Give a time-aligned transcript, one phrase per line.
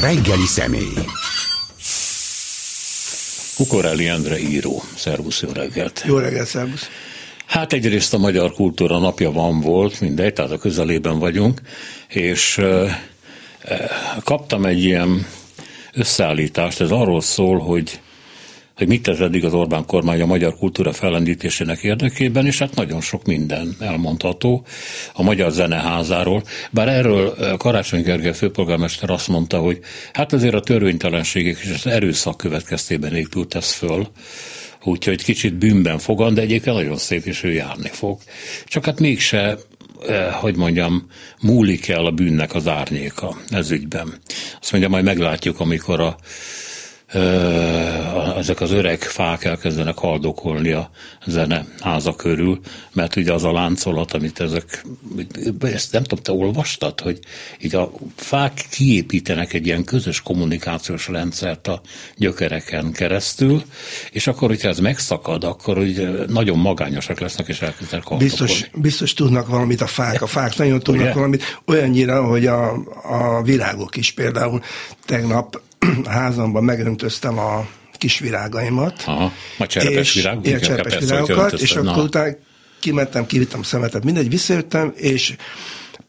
[0.00, 0.94] Reggeli személy.
[3.56, 4.82] Kukorelli Endre író.
[4.96, 6.02] Szervusz, jó reggelt.
[6.06, 6.88] Jó reggelt, szervusz.
[7.46, 11.60] Hát egyrészt a Magyar Kultúra napja van volt, mindegy, tehát a közelében vagyunk,
[12.08, 12.90] és uh,
[14.24, 15.26] kaptam egy ilyen
[15.92, 18.00] összeállítást, ez arról szól, hogy
[18.80, 23.00] hogy mit tesz eddig az Orbán kormány a magyar kultúra fellendítésének érdekében, és hát nagyon
[23.00, 24.64] sok minden elmondható
[25.12, 26.42] a Magyar Zeneházáról.
[26.70, 29.78] Bár erről Karácsony Gergely főpolgármester azt mondta, hogy
[30.12, 34.06] hát azért a törvénytelenségek és az erőszak következtében épült ez föl,
[34.84, 38.18] úgyhogy kicsit bűnben fogan, de egyébként nagyon szép, és ő járni fog.
[38.66, 39.58] Csak hát mégse
[40.32, 41.06] hogy mondjam,
[41.40, 44.14] múlik el a bűnnek az árnyéka ez ügyben.
[44.60, 46.16] Azt mondja, majd meglátjuk, amikor a
[48.36, 50.90] ezek az öreg fák elkezdenek haldokolni a
[51.26, 52.60] zene háza körül,
[52.92, 54.84] mert ugye az a láncolat, amit ezek,
[55.60, 57.18] ezt nem tudom, te olvastad, hogy
[57.60, 61.80] így a fák kiépítenek egy ilyen közös kommunikációs rendszert a
[62.16, 63.62] gyökereken keresztül,
[64.10, 68.24] és akkor, hogyha ez megszakad, akkor úgy nagyon magányosak lesznek, és elkezdenek haldokolni.
[68.24, 71.12] Biztos, biztos tudnak valamit a fák, a fák nagyon tudnak Ugye?
[71.12, 72.72] valamit, olyannyira, hogy a,
[73.02, 74.60] a virágok is például
[75.06, 75.60] tegnap
[76.04, 77.66] a házamban megöntöztem a
[77.98, 79.02] kis virágaimat.
[79.06, 82.34] Aha, a cserepes virág, ilyen cserepes virágokat, és akkor utána
[82.80, 85.36] kimentem, kivittem szemetet, mindegy, visszajöttem, és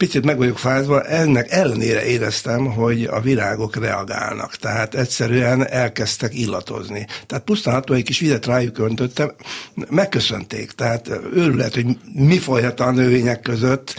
[0.02, 7.08] picit meg vagyok fázva, ennek ellenére éreztem, hogy a virágok reagálnak, tehát egyszerűen elkezdtek illatozni.
[7.28, 9.32] Tehát pusztán attól, egy kis vizet rájuk öntöttem,
[9.90, 13.96] megköszönték, tehát őrület, hogy mi folyhat a növények között,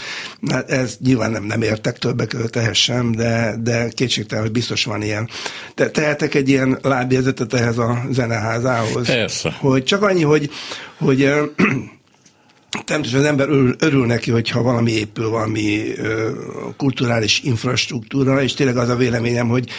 [0.50, 4.84] hát ez nyilván nem, nem értek többek között ehhez sem, de, de kétségtelen, hogy biztos
[4.84, 5.28] van ilyen.
[5.74, 9.06] De tehetek egy ilyen lábjegyzetet ehhez a zeneházához?
[9.06, 9.56] Persze.
[9.60, 10.50] Hogy csak annyi, hogy,
[10.98, 11.32] hogy
[12.84, 16.30] Természetesen az ember örül, örül neki, hogyha valami épül, valami ö,
[16.76, 19.70] kulturális infrastruktúra, és tényleg az a véleményem, hogy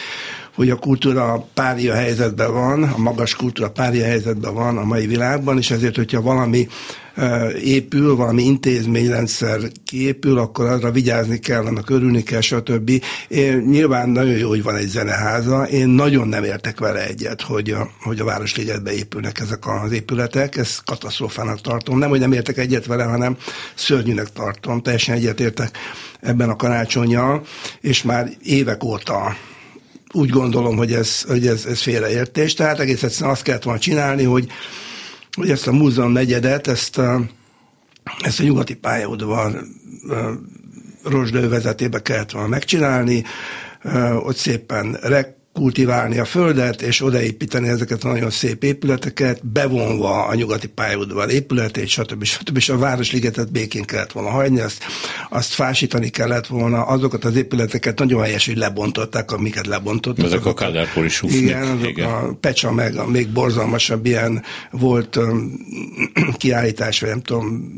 [0.54, 5.58] hogy a kultúra pária helyzetben van, a magas kultúra pária helyzetben van a mai világban,
[5.58, 6.68] és ezért, hogyha valami
[7.62, 12.90] épül, valami intézményrendszer kiépül, akkor arra vigyázni kell, annak örülni kell, stb.
[13.28, 17.70] Én, nyilván nagyon jó, hogy van egy zeneháza, én nagyon nem értek vele egyet, hogy
[17.70, 21.98] a, hogy a Városligetbe épülnek ezek az épületek, ezt katasztrófának tartom.
[21.98, 23.36] Nem, hogy nem értek egyet vele, hanem
[23.74, 25.78] szörnyűnek tartom, teljesen egyetértek
[26.20, 27.42] ebben a karácsonyjal,
[27.80, 29.36] és már évek óta
[30.14, 32.54] úgy gondolom, hogy ez, hogy ez, ez félreértés.
[32.54, 34.48] Tehát egész egyszerűen azt kellett volna csinálni, hogy,
[35.36, 37.20] hogy ezt a múzeum negyedet, ezt a,
[38.20, 39.64] ezt a nyugati pályaudvar
[41.02, 43.24] rozsdővezetébe kellett volna megcsinálni,
[44.22, 50.34] ott szépen rek, kultiválni a földet, és odaépíteni ezeket a nagyon szép épületeket, bevonva a
[50.34, 52.24] nyugati pályaudvar épületét, stb.
[52.24, 52.56] stb.
[52.56, 54.84] És a Városligetet békén kellett volna hagyni, azt,
[55.30, 60.24] azt fásítani kellett volna, azokat az épületeket nagyon helyes, hogy lebontották, amiket lebontottak.
[60.24, 62.08] Ezek a Kádárpoli Igen, azok igen.
[62.08, 65.66] a Pecsa meg a még borzalmasabb ilyen volt um,
[66.38, 67.72] kiállítás, vagy nem tudom,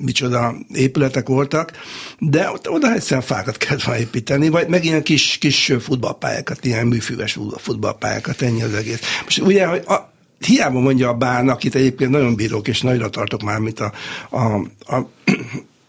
[0.00, 1.72] micsoda épületek voltak,
[2.18, 7.38] de oda egyszerűen fákat kellett volna építeni, vagy meg ilyen kis, kis futballpályákat, ilyen műfüves
[7.56, 9.00] futballpályákat, ennyi az egész.
[9.24, 13.42] Most ugye, hogy a, hiába mondja a bán, akit egyébként nagyon bírók, és nagyra tartok
[13.42, 13.92] már, mint a,
[14.30, 14.54] a,
[14.94, 15.08] a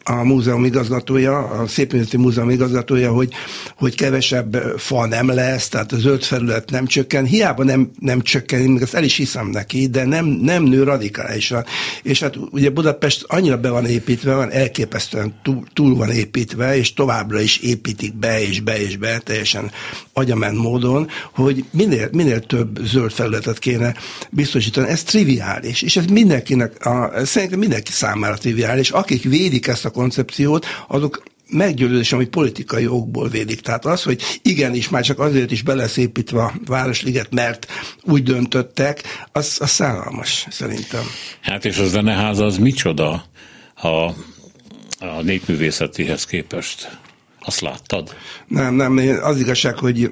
[0.10, 3.34] a múzeum igazgatója, a Szépművészeti Múzeum igazgatója, hogy,
[3.76, 7.26] hogy kevesebb fa nem lesz, tehát a zöld felület nem csökken.
[7.26, 11.66] Hiába nem, nem csökken, én ezt el is hiszem neki, de nem, nem nő radikálisan.
[12.04, 16.94] És hát ugye Budapest annyira be van építve, van elképesztően túl, túl van építve, és
[16.94, 19.72] továbbra is építik be és be és be, teljesen
[20.14, 23.96] agyament módon, hogy minél, minél több zöld felületet kéne
[24.30, 24.88] biztosítani.
[24.88, 28.90] Ez triviális, és ez mindenkinek, a, szerintem mindenki számára triviális.
[28.90, 33.62] Akik védik ezt a koncepciót, azok meggyőződésem, hogy politikai okból védik.
[33.62, 37.68] Tehát az, hogy igenis már csak azért is beleszépítve a Városliget, mert
[38.04, 41.02] úgy döntöttek, az, az szállalmas szerintem.
[41.42, 43.24] Hát és a zeneház az micsoda
[43.76, 46.98] a, a népművészetihez képest?
[47.40, 48.16] Azt láttad?
[48.48, 50.12] Nem, nem, az igazság, hogy...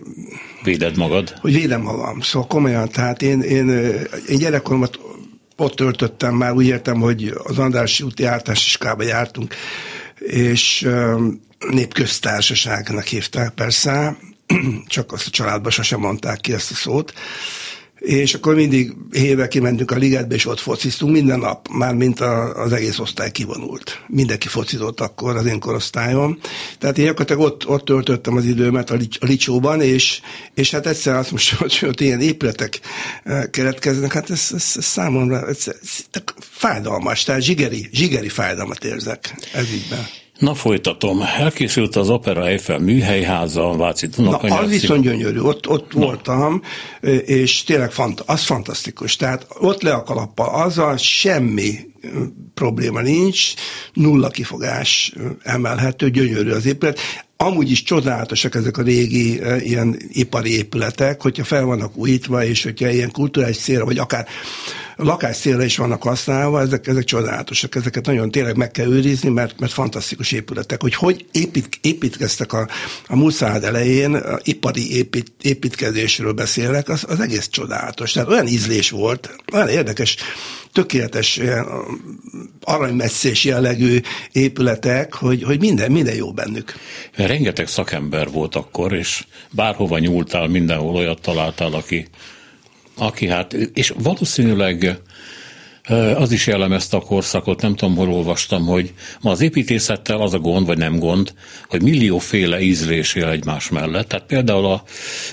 [0.63, 1.33] Véded magad?
[1.41, 3.69] Hogy védem magam, szóval komolyan, tehát én, én,
[4.29, 4.99] én gyerekkoromat
[5.55, 9.55] ott töltöttem már, úgy értem, hogy az Andrássy úti általános iskolába jártunk,
[10.19, 10.89] és
[11.69, 14.17] népköztársaságnak hívták persze,
[14.87, 17.13] csak azt a családban sosem mondták ki ezt a szót,
[18.05, 22.61] és akkor mindig héve kimentünk a ligetbe, és ott fociztunk minden nap, már mint a,
[22.61, 24.01] az egész osztály kivonult.
[24.07, 26.39] Mindenki focizott akkor az én korosztályom.
[26.79, 30.21] Tehát én gyakorlatilag ott, ott töltöttem az időmet a, a Licsóban, és,
[30.53, 32.79] és hát egyszer azt most, hogy ott ilyen épületek
[33.23, 38.83] eh, keletkeznek, hát ez, ez, ez számomra ez, ez, ez fájdalmas, tehát zsigeri, zsigeri fájdalmat
[38.83, 40.05] érzek ez ígyben.
[40.39, 41.21] Na folytatom.
[41.37, 44.57] Elkészült az Opera Eiffel műhelyháza, a Váci Dunakanyar.
[44.57, 45.39] Na, az viszont gyönyörű.
[45.39, 45.99] Ott, ott Na.
[45.99, 46.61] voltam,
[47.25, 49.15] és tényleg fant, az fantasztikus.
[49.15, 51.79] Tehát ott le a kalappal, azzal semmi
[52.53, 53.53] probléma nincs,
[53.93, 56.99] nulla kifogás emelhető, gyönyörű az épület.
[57.37, 62.89] Amúgy is csodálatosak ezek a régi ilyen ipari épületek, hogyha fel vannak újítva, és hogyha
[62.89, 64.27] ilyen kulturális célra, vagy akár
[64.95, 69.71] lakásszélre is vannak használva, ezek, ezek csodálatosak, ezeket nagyon tényleg meg kell őrizni, mert, mert
[69.71, 70.81] fantasztikus épületek.
[70.81, 72.67] Hogy hogy épít, építkeztek a,
[73.07, 78.11] a muszád elején, a ipari épít, építkezésről beszélek, az, az egész csodálatos.
[78.11, 80.15] Tehát olyan ízlés volt, olyan érdekes,
[80.71, 81.39] tökéletes
[82.61, 83.99] aranymesszés jellegű
[84.31, 86.73] épületek, hogy, hogy minden, minden jó bennük.
[87.15, 92.07] Rengeteg szakember volt akkor, és bárhova nyúltál, mindenhol olyat találtál, aki
[92.97, 94.99] aki hát, és valószínűleg
[96.17, 100.39] az is jellemezte a korszakot, nem tudom, hol olvastam, hogy ma az építészettel az a
[100.39, 101.33] gond, vagy nem gond,
[101.67, 104.07] hogy millióféle ízlés él egymás mellett.
[104.07, 104.83] Tehát például a,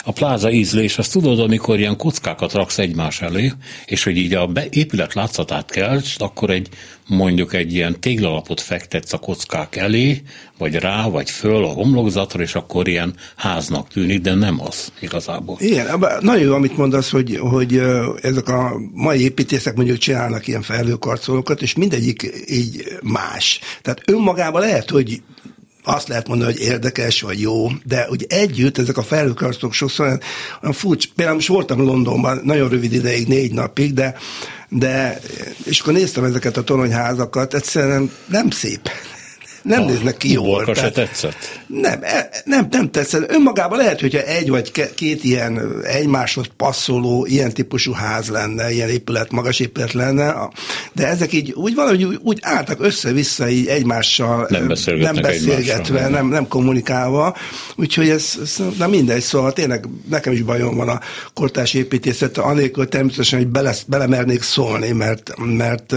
[0.04, 3.52] a pláza ízlés, azt tudod, amikor ilyen kockákat raksz egymás elé,
[3.86, 6.68] és hogy így a épület látszatát kell, akkor egy
[7.06, 10.22] mondjuk egy ilyen téglalapot fektetsz a kockák elé,
[10.58, 15.56] vagy rá, vagy föl a homlokzatra, és akkor ilyen háznak tűnik, de nem az igazából.
[15.60, 17.82] Igen, nagyon jó, amit mondasz, hogy, hogy
[18.20, 23.60] ezek a mai építészek mondjuk csinálnak ilyen felhőkarcolókat, és mindegyik így más.
[23.82, 25.22] Tehát önmagában lehet, hogy
[25.84, 30.72] azt lehet mondani, hogy érdekes vagy jó, de ugye együtt ezek a felhőkarcolók sokszor olyan
[30.72, 31.08] furcsa.
[31.14, 34.14] Például most voltam Londonban nagyon rövid ideig, négy napig, de
[34.74, 35.18] de,
[35.64, 38.90] és akkor néztem ezeket a toronyházakat, egyszerűen nem szép
[39.62, 40.74] nem a néznek ki jól.
[40.74, 41.60] se tetszett?
[41.66, 43.32] Nem, e, nem, nem tetszett.
[43.32, 49.30] Önmagában lehet, hogyha egy vagy két ilyen egymáshoz passzoló, ilyen típusú ház lenne, ilyen épület,
[49.30, 50.34] magas épület lenne,
[50.92, 56.48] de ezek így úgy valahogy úgy, álltak össze-vissza így egymással, nem, nem beszélgetve, nem, nem
[56.48, 57.36] kommunikálva,
[57.76, 61.00] úgyhogy ez, ez na mindegy, szóval tényleg nekem is bajom van a
[61.34, 65.94] kortás építészet, anélkül természetesen, hogy bele, belemernék szólni, mert, mert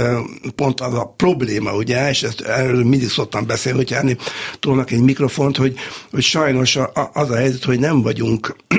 [0.55, 4.17] pont az a probléma, ugye, és ezt erről mindig szoktam beszélni, hogy állni
[4.59, 5.75] tolnak egy mikrofont, hogy,
[6.11, 6.77] hogy sajnos
[7.13, 8.55] az a helyzet, hogy nem vagyunk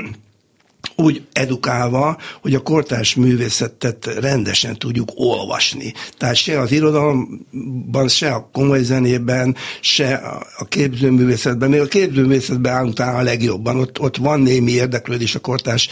[0.95, 5.93] úgy edukálva, hogy a kortárs művészetet rendesen tudjuk olvasni.
[6.17, 10.13] Tehát se az irodalomban, se a komoly zenében, se
[10.57, 15.39] a képzőművészetben, még a képzőművészetben állunk talán a legjobban, ott, ott van némi érdeklődés a
[15.39, 15.89] kortárs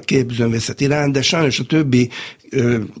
[0.00, 2.10] képzőművészet iránt, de sajnos a többi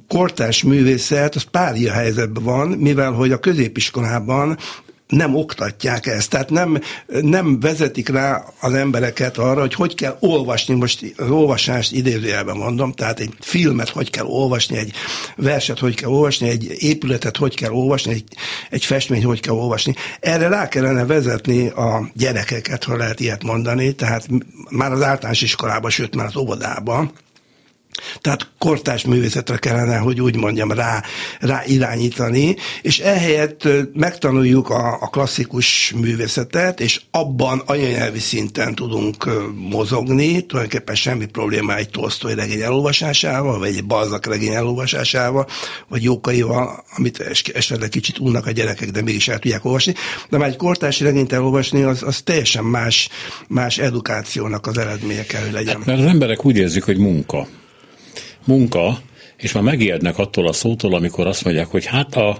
[0.08, 4.58] kortárs művészet az pária helyzetben van, mivel hogy a középiskolában
[5.06, 10.74] nem oktatják ezt, tehát nem, nem vezetik rá az embereket arra, hogy hogy kell olvasni,
[10.74, 14.92] most az olvasást idézőjelben mondom, tehát egy filmet hogy kell olvasni, egy
[15.36, 18.24] verset hogy kell olvasni, egy épületet hogy kell olvasni, egy,
[18.70, 19.94] egy festményt hogy kell olvasni.
[20.20, 24.28] Erre rá kellene vezetni a gyerekeket, ha lehet ilyet mondani, tehát
[24.70, 27.12] már az általános iskolában, sőt már az óvodában,
[28.20, 31.02] tehát kortás művészetre kellene, hogy úgy mondjam, rá,
[31.40, 40.46] rá irányítani, és ehelyett megtanuljuk a, a klasszikus művészetet, és abban anyanyelvi szinten tudunk mozogni,
[40.46, 45.46] tulajdonképpen semmi probléma egy Tolstoy regény elolvasásával, vagy egy Balzak regény elolvasásával,
[45.88, 47.20] vagy jókaival, amit
[47.54, 49.94] esetleg kicsit unnak a gyerekek, de mégis el tudják olvasni.
[50.30, 53.08] De már egy kortási regényt elolvasni, az, az teljesen más,
[53.48, 55.82] más edukációnak az eredménye kell, hogy legyen.
[55.84, 57.46] Mert az emberek úgy érzik, hogy munka
[58.46, 58.98] munka,
[59.36, 62.38] és már megijednek attól a szótól, amikor azt mondják, hogy hát a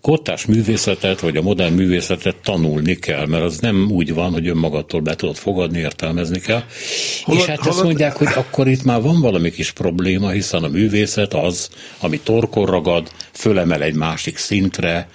[0.00, 5.00] kortás művészetet, vagy a modern művészetet tanulni kell, mert az nem úgy van, hogy önmagadtól
[5.00, 6.62] be tudod fogadni, értelmezni kell.
[7.22, 10.62] Hol, és hát hol, azt mondják, hogy akkor itt már van valami kis probléma, hiszen
[10.62, 11.68] a művészet az,
[11.98, 15.08] ami torkon ragad, fölemel egy másik szintre,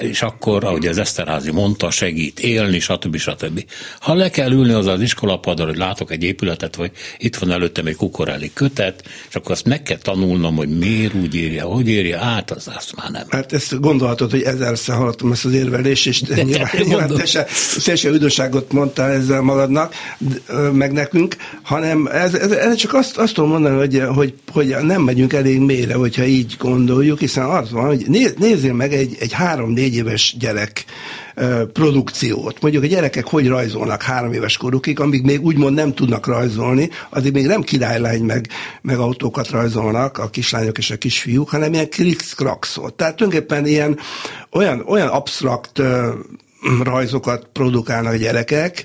[0.00, 3.16] és akkor, ahogy az Eszterházi mondta, segít élni, stb.
[3.16, 3.64] stb.
[4.00, 7.86] Ha le kell ülni az az iskolapadra, hogy látok egy épületet, vagy itt van előttem
[7.86, 12.20] egy kukorelli kötet, és akkor azt meg kell tanulnom, hogy miért úgy írja, hogy írja,
[12.20, 13.26] át az azt már nem.
[13.28, 17.46] Hát ezt gondolhatod, hogy ezerszer hallottam ezt az érvelést, és De nyilván, nyilván te se,
[17.84, 19.94] te se üdvösságot mondtál ezzel magadnak,
[20.72, 25.02] meg nekünk, hanem ez, ez, ez csak azt, azt tudom mondani, hogy, hogy, hogy nem
[25.02, 29.32] megyünk elég mélyre, hogyha így gondoljuk, hiszen az van, hogy néz, nézzél meg egy, egy
[29.40, 30.84] három-négy éves gyerek
[31.72, 32.60] produkciót.
[32.60, 37.32] Mondjuk a gyerekek hogy rajzolnak három éves korukig, amíg még úgymond nem tudnak rajzolni, addig
[37.32, 38.48] még nem királylány meg,
[38.82, 42.94] meg autókat rajzolnak a kislányok és a kisfiúk, hanem ilyen krikszkrakszot.
[42.94, 43.98] Tehát tulajdonképpen ilyen
[44.52, 45.82] olyan, olyan absztrakt
[46.82, 48.84] rajzokat produkálnak a gyerekek,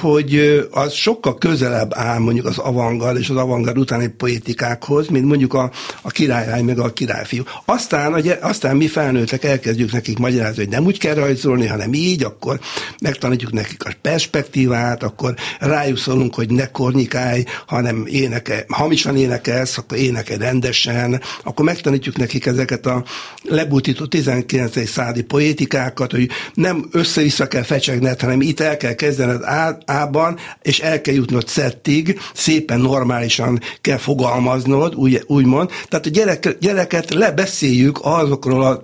[0.00, 5.54] hogy az sokkal közelebb áll mondjuk az avangard és az avangard utáni politikákhoz, mint mondjuk
[5.54, 5.70] a,
[6.02, 7.42] a királylány meg a királyfiú.
[7.64, 12.24] Aztán, a, aztán mi felnőttek elkezdjük nekik magyarázni, hogy nem úgy kell rajzolni, hanem így,
[12.24, 12.60] akkor
[13.00, 19.98] megtanítjuk nekik a perspektívát, akkor rájuk szólunk, hogy ne kornyikálj, hanem éneke, hamisan énekelsz, akkor
[19.98, 23.04] énekel rendesen, akkor megtanítjuk nekik ezeket a
[23.42, 24.88] lebutító 19.
[24.88, 29.42] szádi poétikákat, hogy nem össze-vissza kell fecsegned, hanem itt el kell kezdened
[29.86, 35.70] A-ban, és el kell jutnod szettig, szépen normálisan kell fogalmaznod, úgy, úgymond.
[35.88, 38.82] Tehát a gyerek, gyereket lebeszéljük azokról a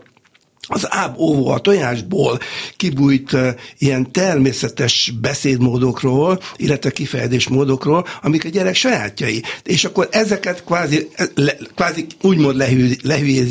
[0.68, 2.38] az áb óvó a tojásból
[2.76, 3.36] kibújt
[3.78, 9.42] ilyen természetes beszédmódokról, illetve kifejezésmódokról, amik a gyerek sajátjai.
[9.62, 12.90] És akkor ezeket kvázi, le, kvázi úgymond lehű,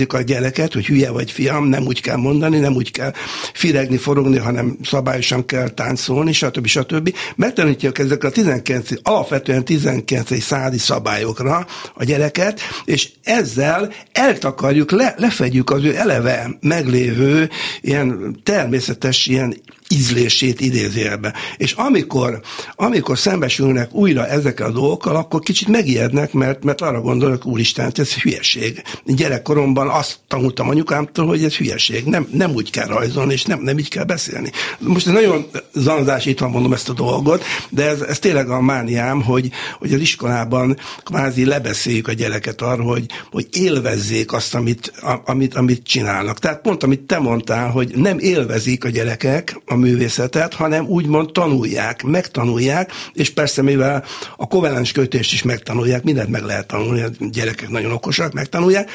[0.08, 3.14] a gyereket, hogy hülye vagy fiam, nem úgy kell mondani, nem úgy kell
[3.54, 6.66] firegni, forogni, hanem szabályosan kell táncolni, stb.
[6.66, 7.16] stb.
[7.36, 10.42] Megtanítjuk ezekre a 19, alapvetően 19.
[10.42, 17.50] szádi szabályokra a gyereket, és ezzel eltakarjuk, le, lefedjük az ő eleve meglévő lévő
[17.82, 19.56] ilyen természetes, ilyen
[19.92, 21.34] ízlését idézélbe.
[21.58, 22.42] És amikor,
[22.76, 28.14] amikor szembesülnek újra ezekkel a dolgokkal, akkor kicsit megijednek, mert, mert arra gondolok, úristen, ez
[28.14, 28.82] hülyeség.
[29.06, 32.06] Gyerekkoromban azt tanultam anyukámtól, hogy ez hülyeség.
[32.06, 34.52] Nem, nem úgy kell rajzolni, és nem, nem így kell beszélni.
[34.80, 39.94] Most nagyon zanzásítva mondom ezt a dolgot, de ez, ez tényleg a mániám, hogy, hogy
[39.94, 44.94] az iskolában kvázi lebeszéljük a gyereket arra, hogy, hogy élvezzék azt, amit,
[45.26, 46.40] amit, amit csinálnak.
[46.40, 52.92] Tehát pont, amit te mondtál, hogy nem élvezik a gyerekek művészetet, hanem úgymond tanulják, megtanulják,
[53.14, 54.04] és persze mivel
[54.38, 58.90] a kovalens kötést is megtanulják, mindent meg lehet tanulni, a gyerekek nagyon okosak, megtanulják,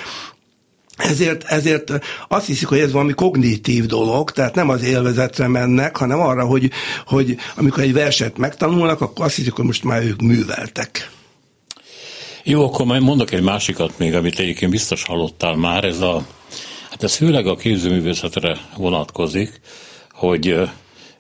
[0.97, 1.93] ezért, ezért
[2.29, 6.71] azt hiszik, hogy ez valami kognitív dolog, tehát nem az élvezetre mennek, hanem arra, hogy,
[7.07, 11.11] hogy amikor egy verset megtanulnak, akkor azt hiszik, hogy most már ők műveltek.
[12.43, 16.27] Jó, akkor majd mondok egy másikat még, amit egyébként biztos hallottál már, ez a,
[16.91, 19.61] hát ez főleg a képzőművészetre vonatkozik,
[20.17, 20.61] hogy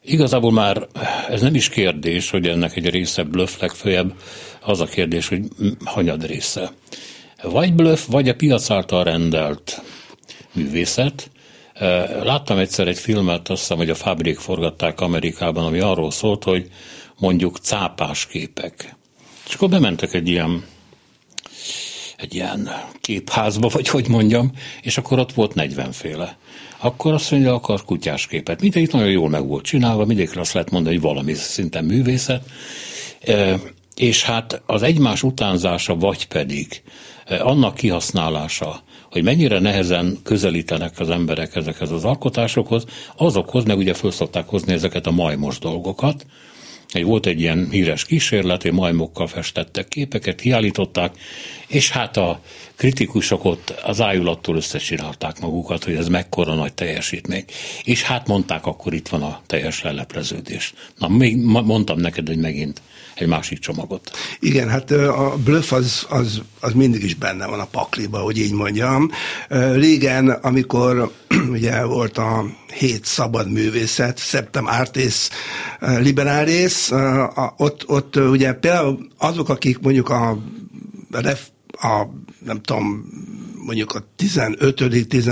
[0.03, 0.87] igazából már
[1.29, 4.15] ez nem is kérdés, hogy ennek egy része bluff, legfőjebb
[4.61, 5.43] az a kérdés, hogy
[5.85, 6.73] hanyad része.
[7.43, 9.83] Vagy bluff, vagy a piac által rendelt
[10.53, 11.31] művészet.
[12.23, 16.69] Láttam egyszer egy filmet, azt hiszem, hogy a Fábrik forgatták Amerikában, ami arról szólt, hogy
[17.19, 18.97] mondjuk cápás képek.
[19.49, 20.65] És akkor bementek egy ilyen
[22.17, 26.37] egy ilyen képházba, vagy hogy mondjam, és akkor ott volt 40 féle
[26.87, 28.61] akkor azt mondja, akar kutyás képet.
[28.61, 32.45] Mindegyik nagyon jól meg volt csinálva, mindegyikre azt lehet mondani, hogy valami szinten művészet,
[33.95, 36.83] és hát az egymás utánzása, vagy pedig
[37.41, 42.85] annak kihasználása, hogy mennyire nehezen közelítenek az emberek ezekhez az alkotásokhoz,
[43.17, 46.27] azokhoz, meg ugye föl szokták hozni ezeket a majmos dolgokat,
[46.93, 51.15] egy volt egy ilyen híres kísérlet, hogy majmokkal festettek képeket, kiállították,
[51.67, 52.41] és hát a
[52.77, 57.45] kritikusok ott az ájulattól összecsinálták magukat, hogy ez mekkora nagy teljesítmény.
[57.85, 60.75] És hát mondták, akkor itt van a teljes lelepleződés.
[60.99, 62.81] Na, még mondtam neked, hogy megint
[63.17, 64.11] egy másik csomagot.
[64.41, 68.53] Igen, hát a bluff az, az, az mindig is benne van a pakliba, hogy így
[68.53, 69.11] mondjam.
[69.75, 71.13] Régen, amikor
[71.57, 75.29] ugye volt a hét szabad művészet, Septem Artis
[75.81, 76.91] Liberalis,
[77.57, 80.39] ott, ott ugye például azok, akik mondjuk a,
[81.71, 82.07] a
[82.45, 83.05] nem tudom,
[83.65, 85.31] mondjuk a 15 10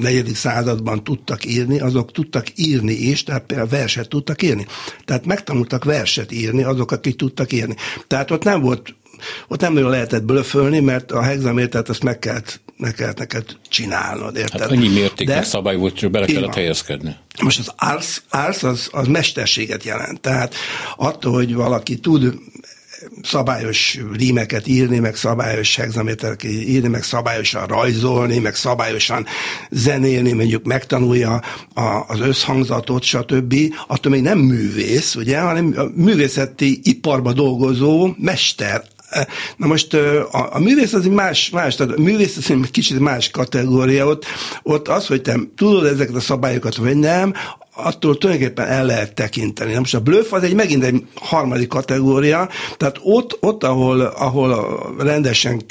[0.00, 4.66] negyedik században tudtak írni, azok tudtak írni is, tehát például verset tudtak írni.
[5.04, 7.74] Tehát megtanultak verset írni azok, akik tudtak írni.
[8.06, 8.94] Tehát ott nem volt
[9.48, 14.36] ott nem nagyon lehetett blöfölni, mert a hexamétert azt meg kellett, meg kellett neked csinálnod,
[14.36, 14.60] érted?
[14.60, 17.16] Hát annyi mértékű szabály volt, hogy bele kellett helyezkedni.
[17.42, 20.20] Most az ars, ars az, az mesterséget jelent.
[20.20, 20.54] Tehát
[20.96, 22.34] attól, hogy valaki tud
[23.22, 29.26] szabályos rímeket írni, meg szabályos hexamétereket írni, meg szabályosan rajzolni, meg szabályosan
[29.70, 31.42] zenélni, mondjuk megtanulja
[31.74, 33.54] a, az összhangzatot, stb.
[33.86, 38.82] Attól még nem művész, ugye, hanem művészeti iparba dolgozó mester,
[39.56, 42.98] Na most a, a művész az egy más, más, tehát a művész az egy kicsit
[42.98, 44.24] más kategória, ott,
[44.62, 47.34] ott az, hogy te tudod ezeket a szabályokat, vagy nem,
[47.78, 49.72] attól tulajdonképpen el lehet tekinteni.
[49.72, 54.78] Na most a bluff az egy megint egy harmadik kategória, tehát ott, ott ahol, ahol
[54.98, 55.62] rendesen,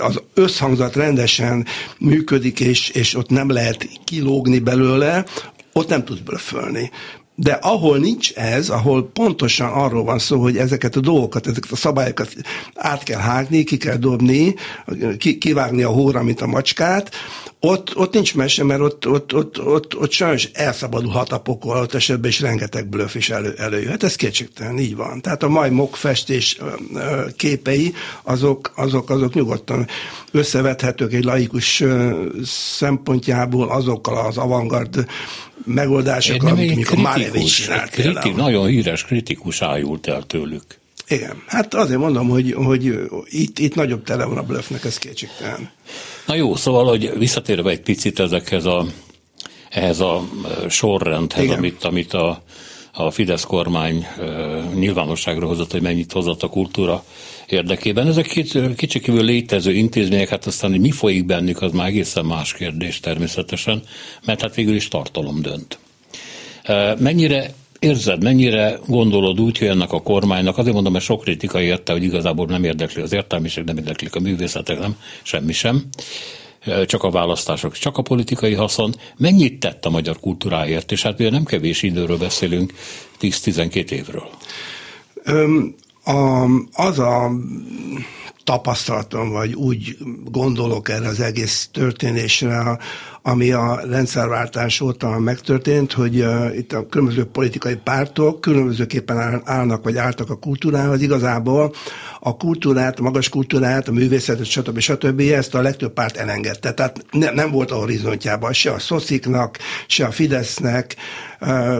[0.00, 1.66] az összhangzat rendesen
[1.98, 5.24] működik, és, és ott nem lehet kilógni belőle,
[5.72, 6.90] ott nem tudsz blöffölni.
[7.40, 11.76] De ahol nincs ez, ahol pontosan arról van szó, hogy ezeket a dolgokat, ezeket a
[11.76, 12.34] szabályokat
[12.74, 14.54] át kell hágni, ki kell dobni,
[15.18, 17.10] ki, kivágni a hóra, mint a macskát,
[17.60, 21.94] ott, ott nincs mese, mert ott, ott, ott, ott, ott sajnos elszabadulhat a pokol, ott
[21.94, 24.02] esetben is rengeteg blöff is elő, előjöhet.
[24.02, 25.20] Ez kétségtelen, így van.
[25.20, 26.58] Tehát a majmok festés
[27.36, 29.86] képei, azok, azok, azok nyugodtan
[30.30, 31.82] összevethetők egy laikus
[32.44, 35.06] szempontjából azokkal az avantgard
[35.64, 37.90] megoldásokkal, amit mondjuk a Málevics csinált.
[37.90, 40.64] Kritik, nagyon híres kritikus ájult el tőlük.
[41.08, 45.70] Igen, hát azért mondom, hogy, hogy itt, itt nagyobb tele van a blöffnek, ez kétségtelen.
[46.28, 48.86] Na jó, szóval, hogy visszatérve egy picit ezekhez a,
[49.70, 50.28] ehhez a
[50.68, 51.56] sorrendhez, Igen.
[51.56, 52.42] amit, amit a,
[52.92, 54.06] a Fidesz kormány
[54.74, 57.04] nyilvánosságra hozott, hogy mennyit hozott a kultúra
[57.46, 58.06] érdekében.
[58.06, 58.26] Ezek
[58.76, 63.82] kicsikívül létező intézmények, hát aztán, hogy mi folyik bennük, az már egészen más kérdés természetesen,
[64.24, 65.78] mert hát végül is tartalom dönt.
[66.98, 71.92] Mennyire érzed, mennyire gondolod úgy, hogy ennek a kormánynak, azért mondom, mert sok kritika érte,
[71.92, 75.84] hogy igazából nem érdekli az értelmiség, nem érdeklik a művészetek, nem, semmi sem,
[76.86, 78.94] csak a választások, csak a politikai haszon.
[79.16, 82.72] Mennyit tett a magyar kultúráért, és hát ugye nem kevés időről beszélünk,
[83.20, 84.28] 10-12 évről.
[86.08, 87.30] A, az a
[88.44, 92.78] tapasztalatom, vagy úgy gondolok erre az egész történésre,
[93.22, 99.96] ami a rendszerváltás óta megtörtént, hogy uh, itt a különböző politikai pártok különbözőképpen állnak, vagy
[99.96, 101.02] álltak a kultúrához.
[101.02, 101.74] Igazából
[102.20, 104.78] a kultúrát, a magas kultúrát, a művészetet, stb.
[104.78, 105.20] stb.
[105.20, 106.72] ezt a legtöbb párt elengedte.
[106.72, 110.96] Tehát ne, nem volt a horizontjában se a Szociknak, se a Fidesznek,
[111.40, 111.78] uh,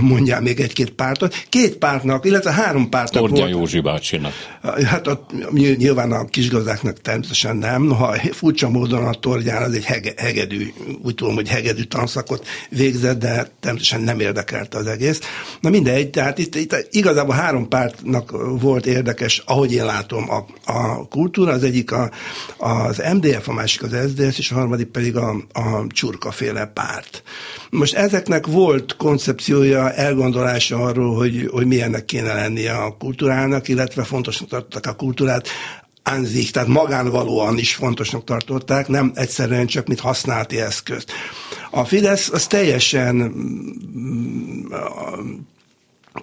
[0.00, 1.34] mondjál még egy-két pártot.
[1.48, 3.56] Két pártnak, illetve három pártnak Tordja volt.
[3.56, 4.32] Józsi bácsinak.
[4.84, 5.26] Hát a,
[5.76, 10.72] nyilván a kisgazdáknak természetesen nem, ha furcsa módon a Tordján az egy hege, hegedű,
[11.02, 15.20] úgy tudom, hogy hegedű tanszakot végzett, de természetesen nem érdekelte az egész.
[15.60, 21.08] Na mindegy, tehát itt, itt igazából három pártnak volt érdekes, ahogy én látom, a, a
[21.08, 22.10] kultúra, az egyik a,
[22.58, 27.22] az MDF, a másik az SZDSZ, és a harmadik pedig a, a csurkaféle párt.
[27.70, 34.48] Most ezeknek volt koncepciója, elgondolása arról, hogy, hogy milyennek kéne lennie a kultúrának, illetve fontosnak
[34.48, 35.48] tartottak a kultúrát
[36.02, 41.12] anzik, tehát magánvalóan is fontosnak tartották, nem egyszerűen csak mint használati eszközt.
[41.70, 44.64] A Fidesz az teljesen mm,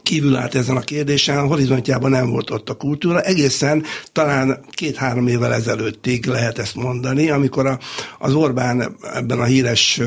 [0.04, 5.28] kívül állt ezen a kérdésen, a horizontjában nem volt ott a kultúra, egészen talán két-három
[5.28, 7.80] évvel ezelőttig lehet ezt mondani, amikor a,
[8.20, 10.02] az Orbán ebben a híres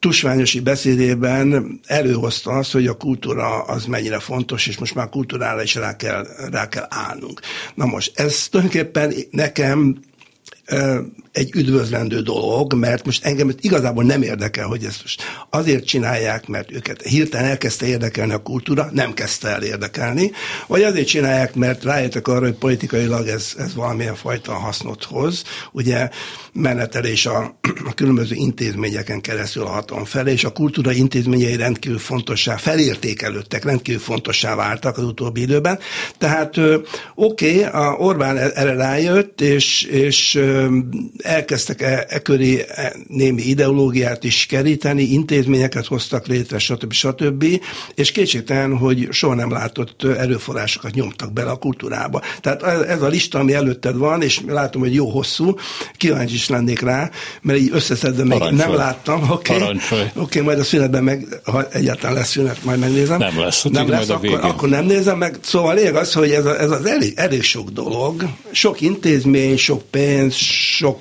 [0.00, 5.74] tusványosi beszédében előhozta azt, hogy a kultúra az mennyire fontos, és most már kultúrára is
[5.74, 7.40] rá kell, rá kell állnunk.
[7.74, 10.00] Na most, ez tulajdonképpen nekem
[11.32, 16.72] egy üdvözlendő dolog, mert most engem igazából nem érdekel, hogy ezt most azért csinálják, mert
[16.72, 20.30] őket hirtelen elkezdte érdekelni a kultúra, nem kezdte el érdekelni,
[20.66, 25.42] vagy azért csinálják, mert rájöttek arra, hogy politikailag ez, ez valamilyen fajta hasznot hoz.
[25.72, 26.08] Ugye
[26.52, 32.56] menetelés a, a különböző intézményeken keresztül a hatalom felé, és a kultúra intézményei rendkívül fontossá,
[32.56, 35.78] felértékelődtek, rendkívül fontossá váltak az utóbbi időben.
[36.18, 40.40] Tehát oké, okay, a Orbán erre rájött, és, és
[41.18, 46.92] elkezdtek e, e köré e, némi ideológiát is keríteni, intézményeket hoztak létre, stb.
[46.92, 47.44] stb.
[47.94, 52.22] És kétségtelen, hogy soha nem látott erőforrásokat nyomtak bele a kultúrába.
[52.40, 55.54] Tehát ez a lista, ami előtted van, és látom, hogy jó hosszú,
[55.96, 57.10] kíváncsi is lennék rá,
[57.42, 59.30] mert így összeszedve még nem láttam.
[59.30, 59.78] Oké, okay.
[60.14, 63.18] okay, majd a szünetben meg, ha egyáltalán lesz szünet, majd megnézem.
[63.18, 65.38] Nem lesz, nem lesz akkor, akkor, nem nézem meg.
[65.40, 69.82] Szóval lényeg az, hogy ez, a, ez az elég, elég sok dolog, sok intézmény, sok
[69.90, 71.00] pénz, sok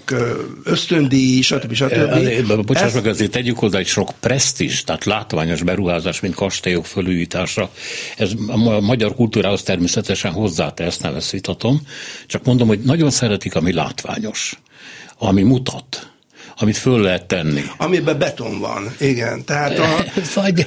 [0.63, 1.73] ösztöndíj, stb.
[1.73, 2.65] stb.
[2.65, 7.71] Bocsáss meg, azért tegyük hozzá egy sok presztis, tehát látványos beruházás, mint kastélyok fölújítása.
[8.17, 11.81] Ez a magyar kultúrához természetesen hozzátesz, nem ezt vitatom.
[12.27, 14.59] Csak mondom, hogy nagyon szeretik, ami látványos,
[15.17, 16.08] ami mutat
[16.61, 17.61] amit föl lehet tenni.
[17.77, 19.45] Amiben beton van, igen.
[19.45, 20.05] Tehát a,
[20.41, 20.65] Vagy...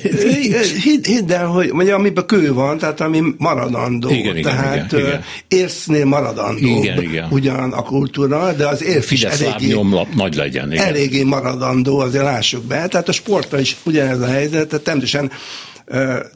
[0.82, 4.10] hidd, hidd el, hogy mondja, amiben kő van, tehát ami maradandó.
[4.10, 5.24] Igen, igen, tehát igen, igen.
[5.48, 7.28] érsznél maradandó igen, igen.
[7.30, 10.72] ugyan a kultúra, de az érsz is eléggé, nyomlap nagy legyen.
[10.72, 10.86] Igen.
[10.86, 12.86] Eléggé maradandó, azért lássuk be.
[12.86, 15.30] Tehát a sportra is ugyanez a helyzet, tehát természetesen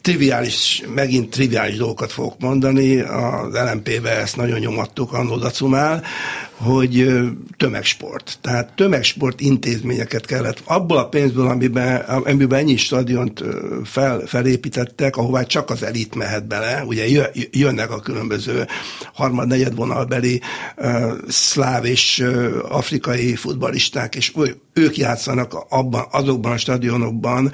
[0.00, 6.02] triviális, megint triviális dolgokat fogok mondani, az LMP-be ezt nagyon nyomattuk annó Dacumál,
[6.56, 7.18] hogy
[7.56, 8.38] tömegsport.
[8.40, 13.44] Tehát tömegsport intézményeket kellett, abból a pénzből, amiben, amiben ennyi stadiont
[13.84, 18.66] fel, felépítettek, ahová csak az elit mehet bele, ugye jönnek a különböző
[19.14, 20.40] harmad-negyed vonalbeli
[20.76, 24.32] uh, szláv és uh, afrikai futbalisták, és
[24.72, 27.52] ők játszanak abban, azokban a stadionokban,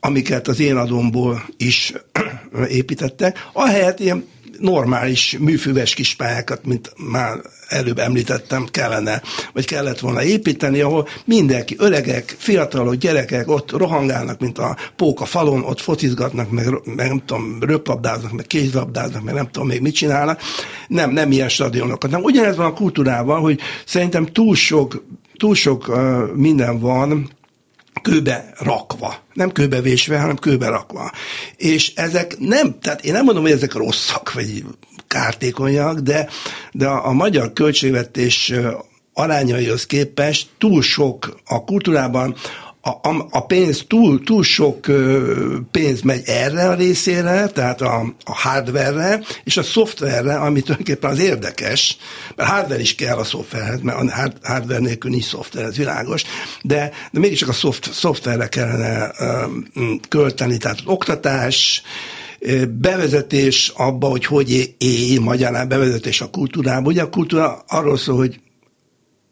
[0.00, 1.92] amiket az én adomból is
[2.68, 4.24] építettek, ahelyett ilyen
[4.58, 11.74] normális műfüves kis pályákat, mint már előbb említettem, kellene, vagy kellett volna építeni, ahol mindenki,
[11.78, 17.58] öregek, fiatalok, gyerekek ott rohangálnak, mint a póka falon, ott focizgatnak, meg, meg nem tudom,
[17.60, 20.40] röplabdáznak, meg kézlabdáznak, meg nem tudom még mit csinálnak.
[20.88, 22.10] Nem, nem ilyen stadionokat.
[22.10, 22.22] Nem.
[22.22, 25.04] Ugyanez van a kultúrával, hogy szerintem túl sok,
[25.36, 27.30] túl sok uh, minden van,
[28.02, 29.14] kőbe rakva.
[29.32, 31.12] Nem kőbe vésve, hanem kőbe rakva.
[31.56, 34.64] És ezek nem, tehát én nem mondom, hogy ezek rosszak, vagy
[35.06, 36.28] kártékonyak, de,
[36.72, 38.52] de a, a magyar költségvetés
[39.12, 42.34] arányaihoz képest túl sok a kultúrában
[42.80, 44.86] a, a, a pénz túl, túl sok
[45.70, 51.18] pénz megy erre a részére, tehát a, a hardware és a szoftverre, ami tulajdonképpen az
[51.18, 51.96] érdekes,
[52.36, 56.24] mert hardware is kell a szoftverhez, mert a hard, hardware nélkül nincs szoftver, ez világos,
[56.62, 59.10] de, de mégiscsak a szoft, szoftverre kellene
[60.08, 61.82] költeni, tehát az oktatás,
[62.68, 66.88] bevezetés abba, hogy hogy élj, magyarán bevezetés a kultúrába.
[66.88, 68.40] Ugye a kultúra arról szól, hogy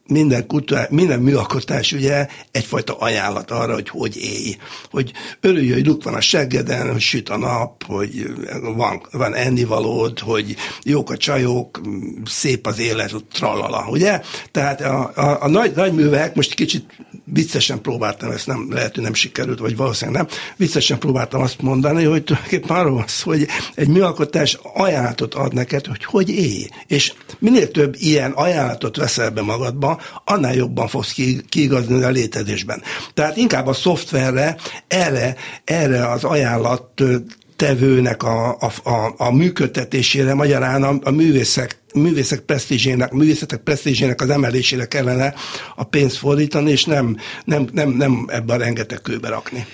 [0.06, 4.56] minden, kultúrá, minden műalkotás ugye egyfajta ajánlat arra, hogy hogy élj.
[4.90, 8.26] Hogy örülj, hogy luk van a seggeden, hogy süt a nap, hogy
[8.76, 11.80] van, van ennivalód, hogy jók a csajok,
[12.24, 14.20] szép az élet, tralala, ugye?
[14.50, 16.84] Tehát a, a, a nagy, nagy művek, most kicsit
[17.24, 22.04] viccesen próbáltam, ezt nem, lehet, hogy nem sikerült, vagy valószínűleg nem, viccesen próbáltam azt mondani,
[22.04, 26.68] hogy tulajdonképpen arról van hogy egy műalkotás ajánlatot ad neked, hogy hogy élj.
[26.86, 31.14] És minél több ilyen ajánlatot veszel be magadba, annál jobban fogsz
[31.48, 32.82] kiigazni a létezésben.
[33.14, 34.56] Tehát inkább a szoftverre,
[34.88, 37.02] erre, erre az ajánlat
[37.56, 44.30] tevőnek a, a, a, a működtetésére, magyarán a, a művészek művészek presztízsének, művészetek presztízsének az
[44.30, 45.35] emelésére kellene
[45.76, 49.66] a pénzt fordítani, és nem, nem, nem, nem ebbe a rengeteg kőbe rakni.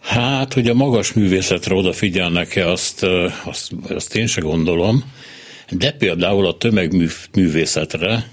[0.00, 3.06] Hát, hogy a magas művészetre odafigyelnek-e, azt,
[3.44, 5.04] azt, azt én se gondolom,
[5.70, 8.30] de például a tömegművészetre,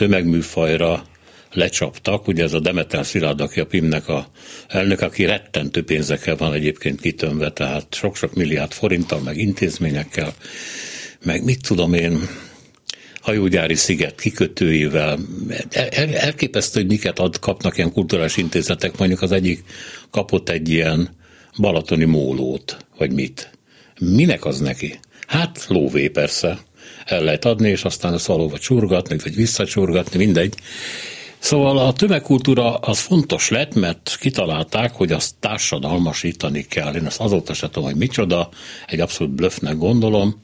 [0.00, 1.04] tömegműfajra
[1.52, 4.26] lecsaptak, ugye ez a Demeter Szilárd, aki a PIM-nek a
[4.68, 10.34] elnök, aki rettentő pénzekkel van egyébként kitömve, tehát sok-sok milliárd forinttal, meg intézményekkel,
[11.24, 12.28] meg mit tudom én,
[13.20, 15.18] hajógyári sziget kikötőivel.
[15.70, 19.64] El, elképesztő, hogy miket ad, kapnak ilyen kulturális intézetek, mondjuk az egyik
[20.10, 21.16] kapott egy ilyen
[21.58, 23.50] balatoni mólót, vagy mit.
[23.98, 24.98] Minek az neki?
[25.26, 26.58] Hát lóvé persze
[27.10, 30.54] el lehet adni, és aztán ezt valóban csurgatni, vagy visszacsurgatni, mindegy.
[31.38, 36.94] Szóval a tömegkultúra az fontos lett, mert kitalálták, hogy azt társadalmasítani kell.
[36.94, 38.48] Én ezt azóta se tudom, hogy micsoda,
[38.86, 40.42] egy abszolút blöffnek gondolom.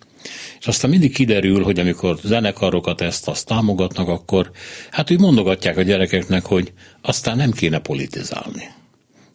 [0.61, 4.51] És aztán mindig kiderül, hogy amikor zenekarokat ezt azt támogatnak, akkor
[4.91, 8.69] hát úgy mondogatják a gyerekeknek, hogy aztán nem kéne politizálni.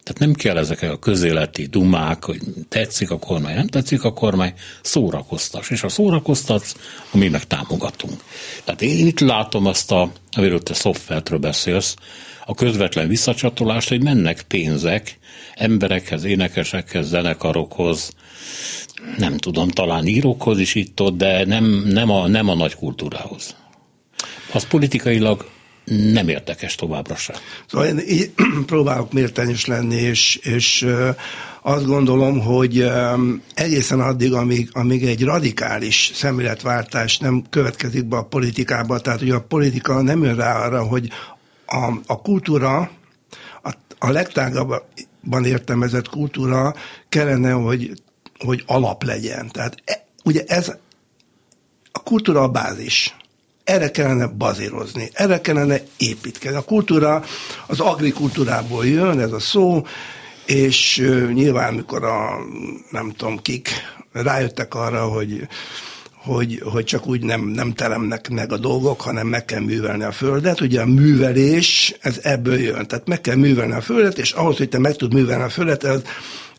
[0.04, 4.54] Tehát nem kell ezek a közéleti dumák, hogy tetszik a kormány, nem tetszik a kormány,
[4.82, 5.70] szórakoztas.
[5.70, 6.76] És ha szórakoztatsz,
[7.12, 8.24] mi meg támogatunk.
[8.64, 11.96] Tehát én itt látom azt, a, amiről te szoftvertről beszélsz,
[12.46, 15.20] a közvetlen visszacsatolást, hogy mennek pénzek
[15.56, 18.12] emberekhez, énekesekhez, zenekarokhoz,
[19.18, 23.56] nem tudom, talán írókhoz is itt-ott, de nem, nem, a, nem a nagy kultúrához.
[24.54, 25.50] Az politikailag
[25.86, 27.36] nem érdekes továbbra sem.
[27.68, 28.32] Szóval én így
[28.66, 30.88] próbálok mértenius lenni, és, és
[31.62, 32.92] azt gondolom, hogy
[33.54, 39.42] egészen addig, amíg, amíg egy radikális szemléletváltás nem következik be a politikába, tehát hogy a
[39.42, 41.10] politika nem jön rá arra, hogy
[41.66, 42.92] a, a kultúra,
[43.64, 46.76] a, a legtágabban értelmezett kultúra
[47.10, 47.92] kellene, hogy,
[48.40, 49.50] hogy alap legyen.
[49.52, 50.72] Tehát e, ugye ez
[51.92, 53.16] a kultúra a bázis
[53.64, 56.58] erre kellene bazírozni, erre kellene építkezni.
[56.58, 57.24] A kultúra
[57.68, 59.86] az agrikultúrából jön, ez a szó,
[60.46, 60.98] és
[61.34, 62.38] nyilván, mikor a
[62.90, 63.70] nem tudom kik
[64.12, 65.48] rájöttek arra, hogy
[66.24, 70.12] hogy, hogy csak úgy nem, nem teremnek meg a dolgok, hanem meg kell művelni a
[70.12, 70.62] földet.
[70.62, 72.88] Ugye a művelés, ez ebből jön.
[72.88, 75.84] Tehát meg kell művelni a földet, és ahhoz, hogy te meg tud művelni a földet,
[75.84, 76.02] ez,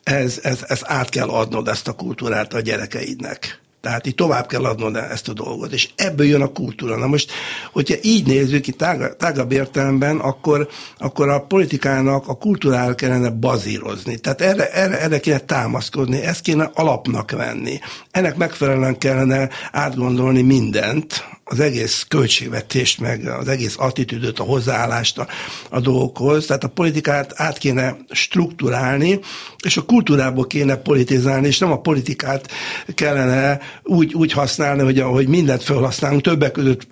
[0.02, 3.60] ez, ez, ez át kell adnod ezt a kultúrát a gyerekeidnek.
[3.83, 6.97] Tehát itt tovább kell adnod ezt a dolgot, és ebből jön a kultúra.
[6.97, 7.33] Na most,
[7.73, 10.68] hogyha így nézzük itt tágabb, tágabb értelemben, akkor,
[10.99, 14.18] akkor a politikának a kultúrára kellene bazírozni.
[14.18, 17.79] Tehát erre, erre, erre kéne támaszkodni, ezt kéne alapnak venni.
[18.11, 25.27] Ennek megfelelően kellene átgondolni mindent, az egész költségvetést, meg az egész attitűdöt, a hozzáállást a,
[25.71, 26.47] a dolgokhoz.
[26.47, 29.21] Tehát a politikát át kéne strukturálni,
[29.64, 32.51] és a kultúrából kéne politizálni, és nem a politikát
[32.95, 36.87] kellene úgy, úgy használni, hogy, hogy mindent felhasználunk, többek között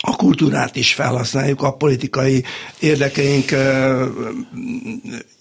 [0.00, 2.44] a kultúrát is felhasználjuk a politikai
[2.80, 3.54] érdekeink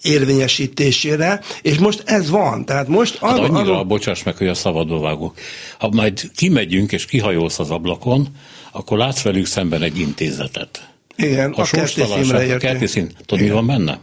[0.01, 2.65] érvényesítésére, és most ez van.
[2.65, 3.83] Tehát most hát arra, annyira, arra...
[3.83, 5.37] bocsáss meg, hogy a szabadba vágok.
[5.79, 8.27] Ha majd kimegyünk és kihajolsz az ablakon,
[8.71, 10.89] akkor látsz velük szemben egy intézetet.
[11.15, 13.99] Igen, a, a kertészímre A kertészín, tudod, mi van benne?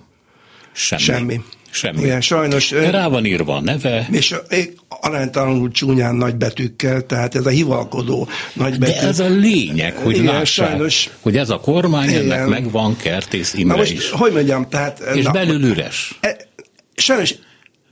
[0.73, 1.03] Semmi.
[1.03, 1.41] Semmi.
[1.75, 2.01] Semmi.
[2.01, 2.69] Igen, sajnos.
[2.69, 4.09] De rá van írva a neve.
[4.11, 4.35] És
[4.89, 8.93] aránytalanul csúnyán nagybetűkkel, tehát ez a hivalkodó nagybetű.
[8.93, 12.33] De ez a lényeg, hogy Igen, lássák, sajnos, hogy ez a kormány, Igen.
[12.33, 14.11] ennek megvan Kertész Imre na most, is.
[14.11, 15.01] Hogy mondjam, tehát...
[15.15, 16.19] És na, belül üres.
[16.21, 16.37] E,
[16.95, 17.35] sajnos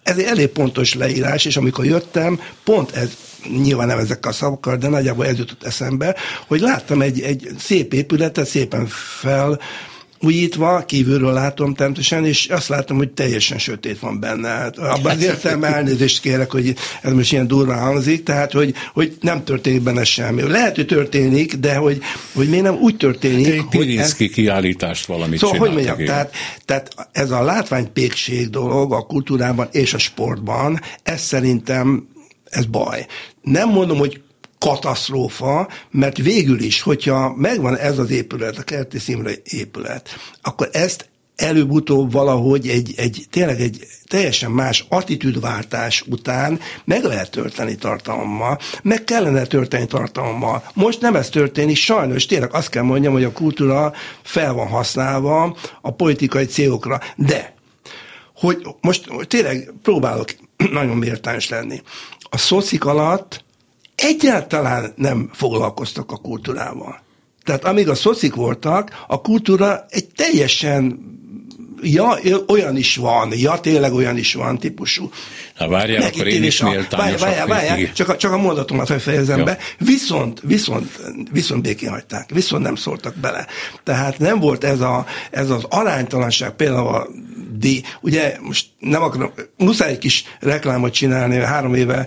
[0.02, 3.16] ez egy elég pontos leírás, és amikor jöttem, pont ez,
[3.62, 6.16] nyilván nem ezekkel a szavakkal, de nagyjából ez jutott eszembe,
[6.46, 8.86] hogy láttam egy, egy szép épületet, szépen
[9.20, 9.60] fel
[10.22, 14.48] újítva, kívülről látom természetesen, és azt látom, hogy teljesen sötét van benne.
[14.48, 19.16] Hát abban az értelme elnézést kérek, hogy ez most ilyen durva hangzik, tehát, hogy, hogy
[19.20, 20.42] nem történik benne semmi.
[20.42, 22.00] Lehet, hogy történik, de hogy,
[22.32, 24.14] hogy még nem úgy történik, egy hogy ez...
[24.14, 29.98] kiállítást valamit Szóval, hogy mondjam, tehát, tehát ez a látványpékség dolog a kultúrában és a
[29.98, 32.08] sportban, ez szerintem
[32.44, 33.06] ez baj.
[33.42, 34.20] Nem mondom, hogy
[34.62, 40.08] katasztrófa, mert végül is, hogyha megvan ez az épület, a Kerti Imre épület,
[40.42, 47.74] akkor ezt előbb-utóbb valahogy egy, egy, tényleg egy teljesen más attitűdváltás után meg lehet tölteni
[47.74, 50.64] tartalommal, meg kellene tölteni tartalommal.
[50.74, 55.56] Most nem ez történik, sajnos tényleg azt kell mondjam, hogy a kultúra fel van használva
[55.80, 57.54] a politikai célokra, de
[58.36, 60.34] hogy most tényleg próbálok
[60.72, 61.82] nagyon méltányos lenni.
[62.30, 63.44] A szocik alatt
[64.02, 67.00] egyáltalán nem foglalkoztak a kultúrával.
[67.44, 71.10] Tehát amíg a szocik voltak, a kultúra egy teljesen
[71.82, 75.10] ja, olyan is van, ja, tényleg olyan is van típusú.
[75.58, 77.20] Na várjál, akkor én is méltányos.
[77.20, 79.44] Várjál, várjál, csak, a, csak a mondatomat, hogy fejezem Jó.
[79.44, 79.58] be.
[79.78, 81.00] Viszont, viszont,
[81.32, 83.46] viszont békén hagyták, viszont nem szóltak bele.
[83.84, 87.08] Tehát nem volt ez, a, ez az aránytalanság, például a
[87.62, 87.82] díj.
[88.00, 92.06] Ugye most nem akarom, muszáj egy kis reklámot csinálni, három éve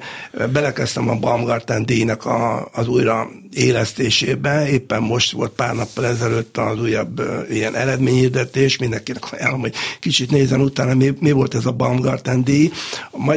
[0.51, 6.81] belekezdtem a Baumgarten díjnak a, az újra élesztésébe, éppen most volt pár nappal ezelőtt az
[6.81, 12.43] újabb ilyen eredményhirdetés, mindenkinek ajánlom, hogy kicsit nézzen utána, mi, mi volt ez a Baumgarten
[12.43, 12.71] díj.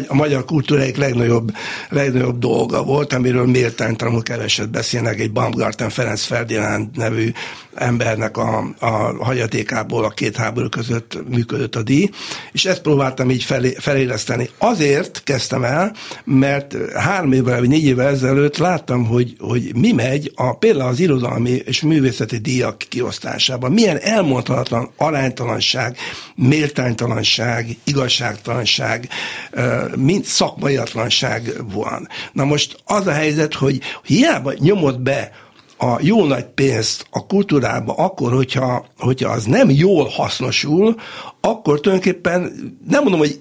[0.08, 1.52] A, magyar kultúra egy legnagyobb,
[1.88, 7.32] legnagyobb dolga volt, amiről méltánytalanul keveset beszélnek, egy Baumgarten Ferenc Ferdinand nevű
[7.74, 12.10] embernek a, a hagyatékából a két háború között működött a díj,
[12.52, 14.50] és ezt próbáltam így felé, feléleszteni.
[14.58, 20.32] Azért kezdtem el, mert három évvel, vagy négy évvel ezelőtt láttam, hogy, hogy mi megy
[20.34, 23.72] a, például az irodalmi és művészeti díjak kiosztásában.
[23.72, 25.96] Milyen elmondhatatlan aránytalanság,
[26.34, 29.08] méltánytalanság, igazságtalanság,
[29.96, 32.08] mint szakmaiatlanság van.
[32.32, 35.30] Na most az a helyzet, hogy hiába nyomott be
[35.78, 40.96] a jó nagy pénzt a kultúrába akkor, hogyha, hogyha az nem jól hasznosul,
[41.40, 42.40] akkor tulajdonképpen
[42.88, 43.40] nem mondom, hogy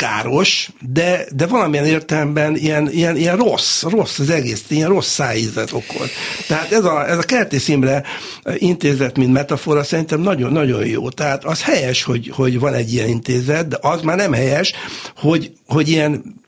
[0.00, 5.72] káros, de, de valamilyen értelemben ilyen, ilyen, ilyen rossz, rossz az egész, ilyen rossz szájízet
[5.72, 6.06] okol.
[6.48, 8.02] Tehát ez a, ez a Kertész Imre
[8.54, 11.08] intézet, mint metafora szerintem nagyon-nagyon jó.
[11.08, 14.72] Tehát az helyes, hogy, hogy van egy ilyen intézet, de az már nem helyes,
[15.16, 16.39] hogy, hogy ilyen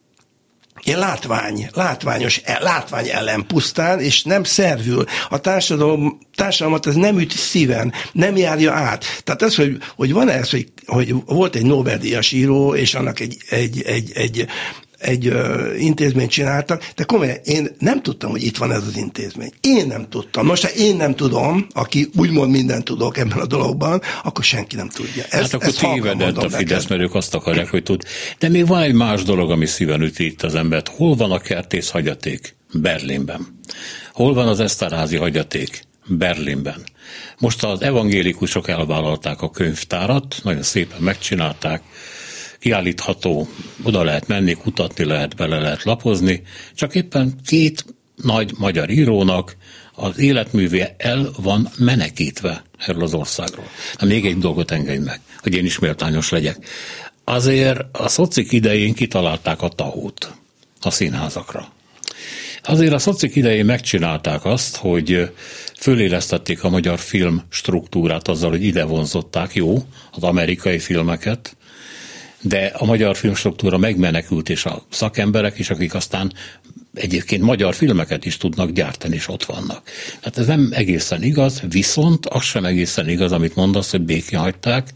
[0.85, 5.05] ilyen látvány, látványos, látvány ellen pusztán, és nem szervül.
[5.29, 9.05] A társadalom, társadalmat ez nem üt szíven, nem járja át.
[9.25, 13.37] Tehát ez, hogy, hogy van ez, hogy, hogy volt egy Nobel-díjas író, és annak egy,
[13.49, 14.47] egy, egy, egy
[15.03, 19.53] egy ö, intézményt csináltak, de komolyan én nem tudtam, hogy itt van ez az intézmény.
[19.61, 20.47] Én nem tudtam.
[20.47, 24.89] Most, ha én nem tudom, aki úgymond mindent tudok ebben a dologban, akkor senki nem
[24.89, 25.23] tudja.
[25.23, 28.03] Ezt, hát akkor tévedett a Fidesz, mert ők azt akarják, hogy tud.
[28.39, 30.89] De még van egy más dolog, ami szíven üti itt az embert.
[30.89, 32.55] Hol van a kertész hagyaték?
[32.73, 33.61] Berlinben.
[34.13, 35.83] Hol van az eszterházi hagyaték?
[36.07, 36.83] Berlinben.
[37.39, 41.83] Most az evangélikusok elvállalták a könyvtárat, nagyon szépen megcsinálták,
[42.63, 43.49] kiállítható,
[43.83, 46.43] oda lehet menni, kutatni lehet, bele lehet lapozni,
[46.75, 47.85] csak éppen két
[48.17, 49.57] nagy magyar írónak
[49.95, 53.67] az életműve el van menekítve erről az országról.
[53.99, 56.67] Na még egy dolgot engedj meg, hogy én is méltányos legyek.
[57.25, 60.35] Azért a szocik idején kitalálták a tahót
[60.81, 61.73] a színházakra.
[62.63, 65.33] Azért a szocik idején megcsinálták azt, hogy
[65.79, 69.77] fölélesztették a magyar film struktúrát azzal, hogy ide vonzották, jó,
[70.13, 71.57] az amerikai filmeket,
[72.43, 76.33] de a magyar filmstruktúra megmenekült, és a szakemberek is, akik aztán
[76.95, 79.91] egyébként magyar filmeket is tudnak gyártani, és ott vannak.
[80.23, 84.89] Hát ez nem egészen igaz, viszont az sem egészen igaz, amit mondasz, hogy békén hagyták,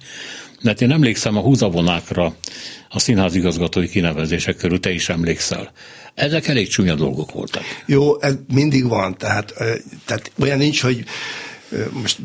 [0.62, 2.34] mert én emlékszem a húzavonákra
[2.88, 5.72] a színházigazgatói kinevezések körül, te is emlékszel.
[6.14, 7.62] Ezek elég csúnya dolgok voltak.
[7.86, 9.54] Jó, ez mindig van, tehát,
[10.04, 11.04] tehát olyan nincs, hogy
[11.92, 12.18] most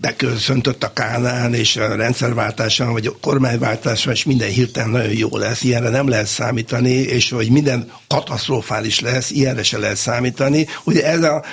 [0.00, 5.62] beköszöntött a Kánán, és a rendszerváltáson, vagy a kormányváltáson, és minden hirtelen nagyon jó lesz.
[5.62, 10.66] Ilyenre nem lehet számítani, és hogy minden katasztrofális lesz, ilyenre se lehet számítani.
[10.84, 11.44] Ugye ez a,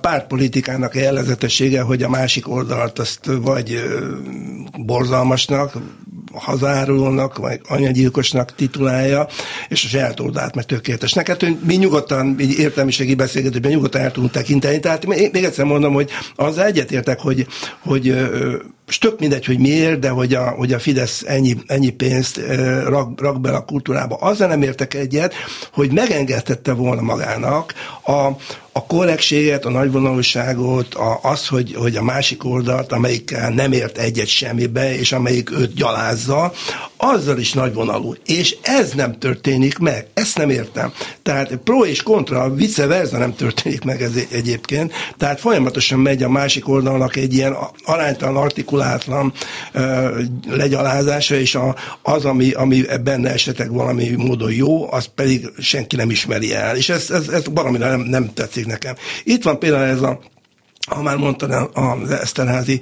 [0.00, 3.82] pártpolitikának a jellezetessége, hogy a másik oldalt azt vagy
[4.78, 5.76] borzalmasnak,
[6.34, 9.26] hazárulónak, vagy anyagyilkosnak titulálja,
[9.68, 11.28] és a saját oldalát meg tökéletesnek.
[11.28, 14.80] Hát mi nyugodtan, így értelmiségi beszélgetőben nyugodtan el tudunk tekinteni.
[14.80, 17.46] Tehát még egyszer mondom, hogy az egyetértek, hogy,
[17.80, 18.14] hogy
[18.88, 22.40] és tök mindegy, hogy miért, de hogy a, hogy a Fidesz ennyi, ennyi pénzt
[22.86, 24.16] rak, rak be a kultúrába.
[24.16, 25.34] Azzal nem értek egyet,
[25.72, 28.30] hogy megengedhette volna magának a,
[28.76, 34.26] a korrektséget, a nagyvonalúságot, a, az, hogy, hogy a másik oldalt, amelyikkel nem ért egyet
[34.26, 36.52] semmibe, és amelyik őt gyalázza,
[36.96, 38.14] azzal is nagyvonalú.
[38.26, 40.06] És ez nem történik meg.
[40.14, 40.92] Ezt nem értem.
[41.22, 44.92] Tehát pro és kontra, vice versa nem történik meg ez egyébként.
[45.16, 48.73] Tehát folyamatosan megy a másik oldalnak egy ilyen aránytalan, artikulátlan
[49.74, 55.96] uh, legyalázása, és a, az, ami, ami benne esetleg valami módon jó, az pedig senki
[55.96, 56.76] nem ismeri el.
[56.76, 58.94] És ez, ez, ez valamire nem, nem tetszik nekem.
[59.24, 60.20] Itt van például ez a,
[60.86, 62.80] ha már mondtad az Eszterházi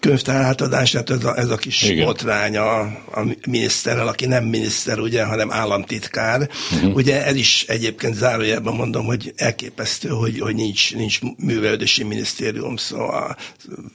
[0.00, 2.04] könyvtár átadását, ez a, ez a kis Igen.
[2.04, 6.48] botrány a, a miniszterrel, aki nem miniszter, ugye, hanem államtitkár.
[6.74, 6.94] Uh-huh.
[6.94, 13.36] Ugye ez is egyébként zárójelben mondom, hogy elképesztő, hogy, hogy nincs, nincs művelődési minisztérium, szóval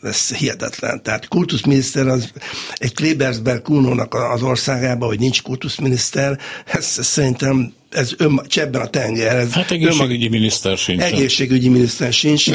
[0.03, 1.03] ez hihetetlen.
[1.03, 2.31] Tehát kultuszminiszter az
[2.75, 8.87] egy Klebersberg Kunónak az országában, hogy nincs kultuszminiszter, ez, ez szerintem ez ön, csebben a
[8.87, 9.35] tenger.
[9.35, 11.01] Ez hát egészségügyi miniszter sincs.
[11.01, 12.49] Egészségügyi miniszter sincs,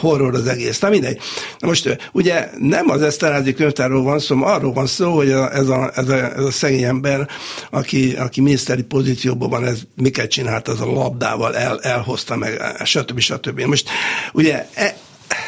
[0.00, 0.78] horror az egész.
[0.78, 1.18] Na mindegy.
[1.58, 5.68] Na most ugye nem az Eszterázi könyvtárról van szó, arról van szó, hogy a, ez,
[5.68, 7.28] a, ez, a, ez a szegény ember,
[7.70, 13.18] aki, aki miniszteri pozícióban van, ez miket csinált, az a labdával el, elhozta meg, stb.
[13.18, 13.60] stb.
[13.60, 13.88] Most
[14.32, 14.96] ugye e,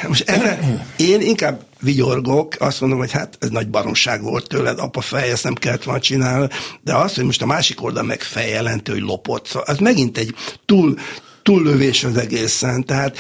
[0.09, 5.01] most erre én inkább vigyorgok, azt mondom, hogy hát ez nagy baromság volt tőled, apa
[5.01, 6.49] fej, ezt nem kellett volna csinálni,
[6.83, 10.35] de az, hogy most a másik oldal meg feljelentő, hogy lopott, szóval az megint egy
[10.65, 10.99] túl,
[11.43, 12.85] túllövés az egészen.
[12.85, 13.17] Tehát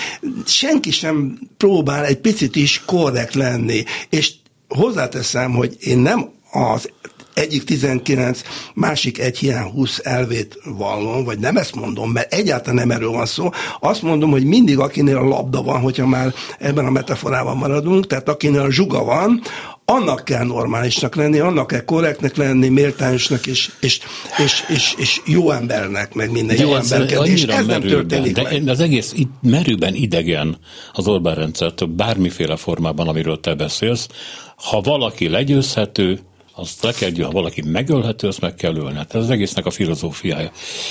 [0.46, 3.84] senki sem próbál egy picit is korrekt lenni.
[4.10, 4.32] És
[4.68, 6.90] hozzáteszem, hogy én nem az
[7.34, 8.42] egyik 19,
[8.74, 13.26] másik egy hiány 20 elvét vallom, vagy nem ezt mondom, mert egyáltalán nem erről van
[13.26, 13.50] szó.
[13.80, 18.28] Azt mondom, hogy mindig akinél a labda van, hogyha már ebben a metaforában maradunk, tehát
[18.28, 19.42] akinél a zsuga van,
[19.84, 24.00] annak kell normálisnak lenni, annak kell korrektnek lenni, méltányosnak és, és,
[24.44, 27.10] és, és, és jó embernek, meg minden de jó embernek.
[27.10, 28.68] És ez merőben, nem történik de meg.
[28.68, 30.58] az egész itt merőben idegen
[30.92, 34.08] az Orbán rendszertől bármiféle formában, amiről te beszélsz.
[34.56, 36.20] Ha valaki legyőzhető,
[36.56, 38.96] azt le kell, ha valaki megölhető, azt meg kell ölni.
[38.96, 40.50] Hát ez az egésznek a filozófiája.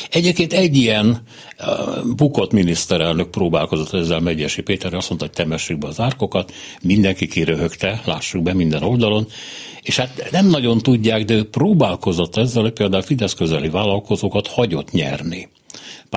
[0.10, 1.22] Egyébként egy ilyen
[2.16, 8.02] bukott miniszterelnök próbálkozott ezzel Megyesi Péter, azt mondta, hogy temessük be az árkokat, mindenki kiröhögte,
[8.06, 9.28] lássuk be minden oldalon,
[9.82, 14.92] és hát nem nagyon tudják, de ő próbálkozott ezzel, hogy például Fidesz közeli vállalkozókat hagyott
[14.92, 15.50] nyerni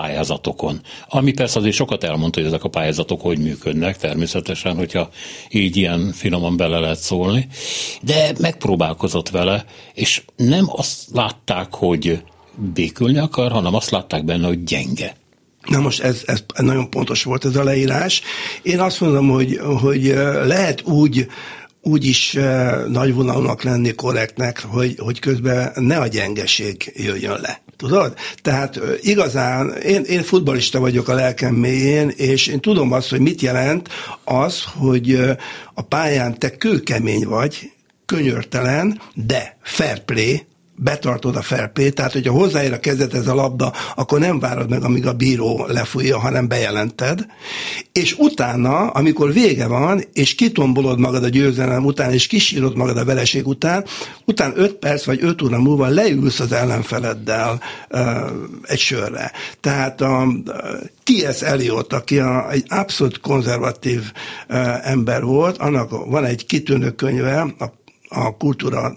[0.01, 0.81] pályázatokon.
[1.09, 5.09] Ami persze azért sokat elmondta, hogy ezek a pályázatok hogy működnek, természetesen, hogyha
[5.49, 7.47] így ilyen finoman bele lehet szólni,
[8.03, 12.23] de megpróbálkozott vele, és nem azt látták, hogy
[12.75, 15.17] békülni akar, hanem azt látták benne, hogy gyenge.
[15.69, 18.23] Na most ez, ez nagyon pontos volt ez a leírás.
[18.63, 20.05] Én azt mondom, hogy, hogy
[20.45, 21.27] lehet úgy
[21.83, 22.33] úgy is
[22.89, 27.63] nagyvonalúnak lenni korrektnek, hogy, hogy közben ne a gyengeség jöjjön le.
[27.77, 28.15] Tudod?
[28.43, 33.41] Tehát igazán, én, én futbalista vagyok a lelkem mélyén, és én tudom azt, hogy mit
[33.41, 33.89] jelent
[34.25, 35.21] az, hogy
[35.75, 37.71] a pályán te kőkemény vagy,
[38.07, 43.73] könyörtelen, de fair play, betartod a felpét, tehát hogyha hozzáér a kezed ez a labda,
[43.95, 47.27] akkor nem várod meg, amíg a bíró lefújja, hanem bejelented,
[47.93, 53.05] és utána, amikor vége van, és kitombolod magad a győzelem után, és kisírod magad a
[53.05, 53.85] vereség után,
[54.25, 57.61] után 5 perc vagy 5 óra múlva leülsz az ellenfeleddel
[57.91, 58.01] uh,
[58.63, 59.33] egy sörre.
[59.61, 60.27] Tehát a
[61.03, 61.43] T.S.
[61.43, 64.01] Eliot, aki a, egy abszolút konzervatív
[64.49, 68.97] uh, ember volt, annak van egy kitűnő könyve, a a kultúra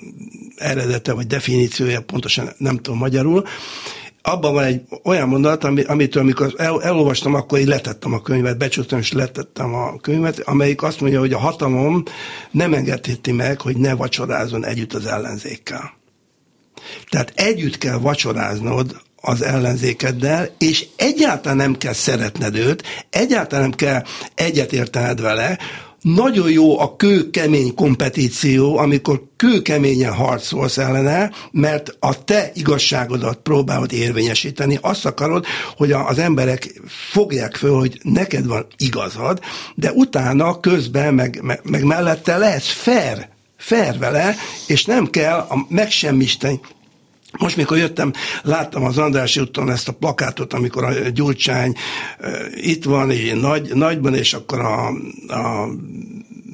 [0.58, 3.44] eredete vagy definíciója, pontosan nem tudom magyarul,
[4.22, 8.58] abban van egy olyan mondat, ami, amitől amikor el, elolvastam, akkor így letettem a könyvet,
[8.58, 12.04] becsültem és letettem a könyvet, amelyik azt mondja, hogy a hatalom
[12.52, 15.98] nem engedheti meg, hogy ne vacsorázzon együtt az ellenzékkel.
[17.10, 24.04] Tehát együtt kell vacsoráznod az ellenzékeddel, és egyáltalán nem kell szeretned őt, egyáltalán nem kell
[24.36, 25.58] egyetértened vele,
[26.02, 34.78] nagyon jó a kőkemény kompetíció, amikor kőkeményen harcolsz ellene, mert a te igazságodat próbálod érvényesíteni,
[34.82, 35.46] azt akarod,
[35.78, 36.82] hogy az emberek
[37.12, 39.40] fogják föl, hogy neked van igazad,
[39.76, 43.28] de utána közben, meg, meg, meg mellette lehetsz fair,
[43.58, 44.36] fair vele,
[44.68, 46.60] és nem kell a megsemmisíteni
[47.38, 51.76] most, mikor jöttem, láttam az Andrási úton ezt a plakátot, amikor a Gyurcsány
[52.56, 54.88] itt van, így nagy, nagyban, és akkor a,
[55.28, 55.70] a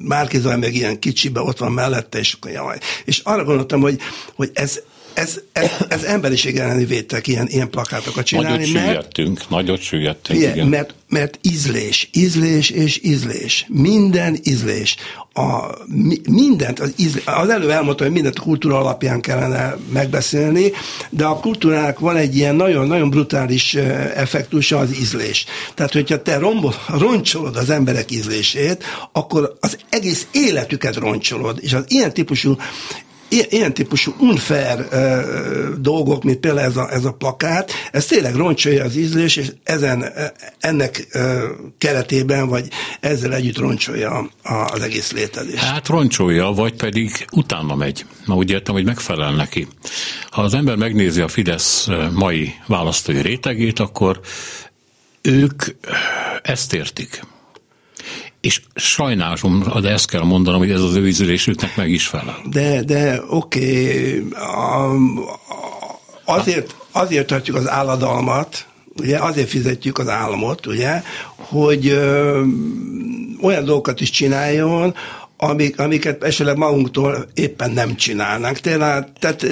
[0.02, 2.78] Márkizaj meg ilyen kicsibe ott van mellette, és akkor jaj.
[3.04, 3.98] És arra gondoltam, hogy,
[4.34, 4.80] hogy ez,
[5.16, 8.48] ez, ez, ez emberiség elleni vétek ilyen, ilyen plakátokat csinálni.
[8.50, 10.54] Nagyot mert, süllyedtünk, nagyot süllyedtünk, igen.
[10.54, 10.66] igen.
[10.66, 13.66] Mert, mert ízlés, ízlés és ízlés.
[13.68, 14.96] Minden ízlés.
[15.32, 20.72] A, mi, mindent, az, ízlés, az előbb elmondtam, hogy mindent kultúra alapján kellene megbeszélni,
[21.10, 23.74] de a kultúrának van egy ilyen nagyon-nagyon brutális
[24.14, 25.44] effektusa, az ízlés.
[25.74, 31.84] Tehát, hogyha te rombol, roncsolod az emberek ízlését, akkor az egész életüket roncsolod, és az
[31.88, 32.56] ilyen típusú
[33.28, 38.34] ilyen, ilyen típusú unfair uh, dolgok, mint például ez a, ez a plakát, ez tényleg
[38.34, 40.04] roncsolja az ízlés, és ezen,
[40.60, 41.42] ennek uh,
[41.78, 42.68] keretében, vagy
[43.00, 45.62] ezzel együtt roncsolja az egész létezést.
[45.62, 48.06] Hát roncsolja, vagy pedig utána megy.
[48.24, 49.68] Na úgy értem, hogy megfelel neki.
[50.30, 54.20] Ha az ember megnézi a Fidesz mai választói rétegét, akkor
[55.22, 55.64] ők
[56.42, 57.20] ezt értik
[58.46, 61.12] és sajnálom, de ezt kell mondanom, hogy ez az ő
[61.76, 62.36] meg is felel.
[62.50, 64.28] De, de oké, okay,
[66.24, 68.66] azért, azért tartjuk az álladalmat,
[68.96, 71.02] ugye azért fizetjük az államot, ugye,
[71.36, 72.42] hogy ö,
[73.42, 74.94] olyan dolgokat is csináljon,
[75.36, 78.58] amik, amiket esetleg magunktól éppen nem csinálnánk.
[78.58, 79.46] Tehát, tehát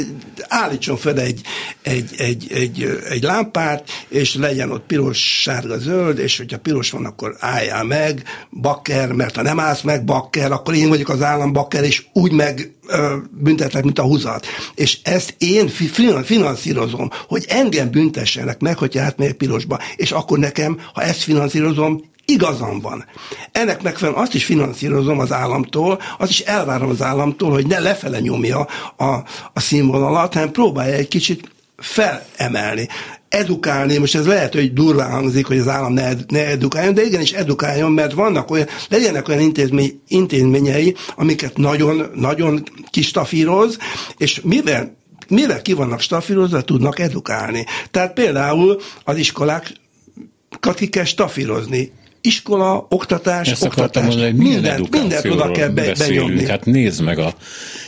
[0.48, 1.40] állítson fel egy,
[1.82, 7.04] egy, egy, egy, egy lámpát, és legyen ott piros, sárga, zöld, és hogyha piros van,
[7.04, 11.52] akkor álljál meg, bakker, mert ha nem állsz meg, bakker, akkor én vagyok az állam
[11.52, 12.72] bakker, és úgy meg
[13.30, 14.46] büntetlek, mint a húzat.
[14.74, 15.68] És ezt én
[16.24, 22.80] finanszírozom, hogy engem büntessenek meg, hogyha átmegyek pirosba, és akkor nekem, ha ezt finanszírozom, igazam
[22.80, 23.04] van.
[23.52, 28.20] Ennek megfelelően azt is finanszírozom az államtól, azt is elvárom az államtól, hogy ne lefele
[28.20, 28.66] nyomja
[28.96, 29.04] a,
[29.52, 32.88] a színvonalat, hanem próbálja egy kicsit felemelni,
[33.28, 37.32] edukálni, most ez lehet, hogy durván hangzik, hogy az állam ne, ne edukáljon, de igenis
[37.32, 43.78] edukáljon, mert vannak olyan, legyenek olyan intézmény, intézményei, amiket nagyon, nagyon kistafíroz,
[44.16, 47.66] és mivel mivel ki vannak stafírozva, tudnak edukálni.
[47.90, 49.72] Tehát például az iskolák
[50.74, 51.92] ki kell stafírozni
[52.24, 54.04] iskola, oktatás, Ezt oktatás.
[54.04, 56.46] Mondani, hogy mindent, mindent oda kell be, benyomni.
[56.46, 57.34] Hát nézd meg a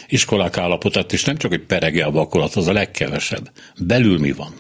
[0.09, 3.51] iskolák állapotát, és nem csak, hogy perege a vakolat, az a legkevesebb.
[3.79, 4.55] Belül mi van?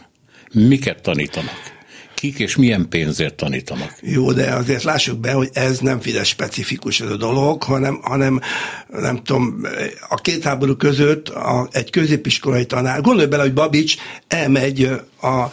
[0.53, 1.75] Miket tanítanak?
[2.15, 3.99] Kik és milyen pénzért tanítanak?
[4.01, 8.41] Jó, de azért lássuk be, hogy ez nem Fidesz specifikus ez a dolog, hanem, hanem
[8.89, 9.61] nem tudom,
[10.09, 13.97] a két háború között a, egy középiskolai tanár, gondolj bele, hogy Babics
[14.29, 15.45] elmegy a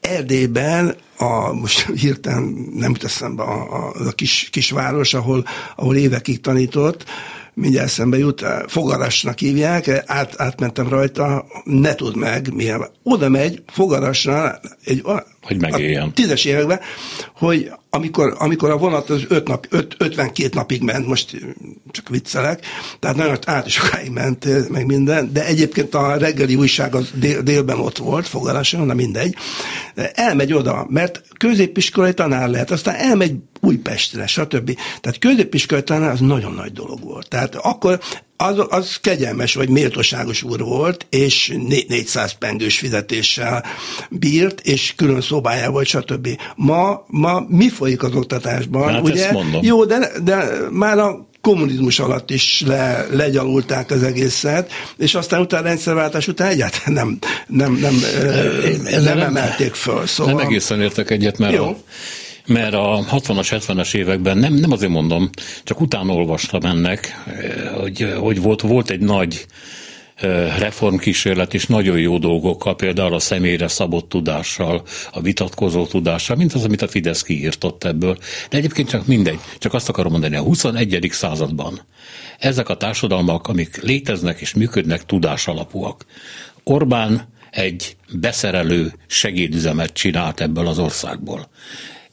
[0.00, 5.44] Erdélyben a, most hirtelen nem jut eszembe a, a, a kis, kisváros, ahol,
[5.76, 7.04] ahol évekig tanított,
[7.54, 12.86] mindjárt eszembe jut, fogarasnak hívják, át, átmentem rajta, ne tud meg, milyen.
[13.02, 15.02] Oda megy fogarasra, egy,
[15.42, 16.08] hogy megéljen.
[16.08, 16.80] A tízes években,
[17.34, 21.36] hogy amikor, amikor a vonat az öt nap, öt, 52 napig ment, most
[21.90, 22.66] csak viccelek,
[22.98, 27.78] tehát nagyon át sokáig ment, meg minden, de egyébként a reggeli újság az dél, délben
[27.78, 29.34] ott volt, fogaláson, na mindegy.
[30.12, 33.34] Elmegy oda, mert középiskolai tanár lehet, aztán elmegy
[33.64, 34.76] Újpestre, stb.
[35.00, 37.28] Tehát középiskolai tanár az nagyon nagy dolog volt.
[37.28, 38.00] Tehát akkor
[38.36, 41.54] az, az kegyelmes vagy méltóságos úr volt, és
[41.88, 43.64] 400 pengős fizetéssel
[44.10, 46.28] bírt, és külön szobája volt, stb.
[46.56, 48.92] Ma, ma mi folyik az oktatásban?
[48.92, 49.32] Hát ugye?
[49.60, 55.66] Jó, de, de már a kommunizmus alatt is le, legyalulták az egészet, és aztán utána
[55.66, 57.94] rendszerváltás után egyáltalán nem, nem, nem,
[58.82, 60.06] nem, nem emelték föl.
[60.06, 60.34] Szóval...
[60.34, 61.64] Nem egészen értek egyet, mert Jó.
[61.66, 61.76] A
[62.46, 65.30] mert a 60-as, 70-es években nem, nem azért mondom,
[65.64, 67.24] csak utána olvastam ennek,
[67.80, 69.46] hogy, hogy volt, volt egy nagy
[70.58, 76.64] reformkísérlet és nagyon jó dolgokkal, például a személyre szabott tudással, a vitatkozó tudással, mint az,
[76.64, 78.18] amit a Fidesz kiírtott ebből.
[78.50, 81.08] De egyébként csak mindegy, csak azt akarom mondani, a 21.
[81.10, 81.80] században
[82.38, 86.06] ezek a társadalmak, amik léteznek és működnek, tudás alapúak.
[86.64, 91.48] Orbán egy beszerelő segédüzemet csinált ebből az országból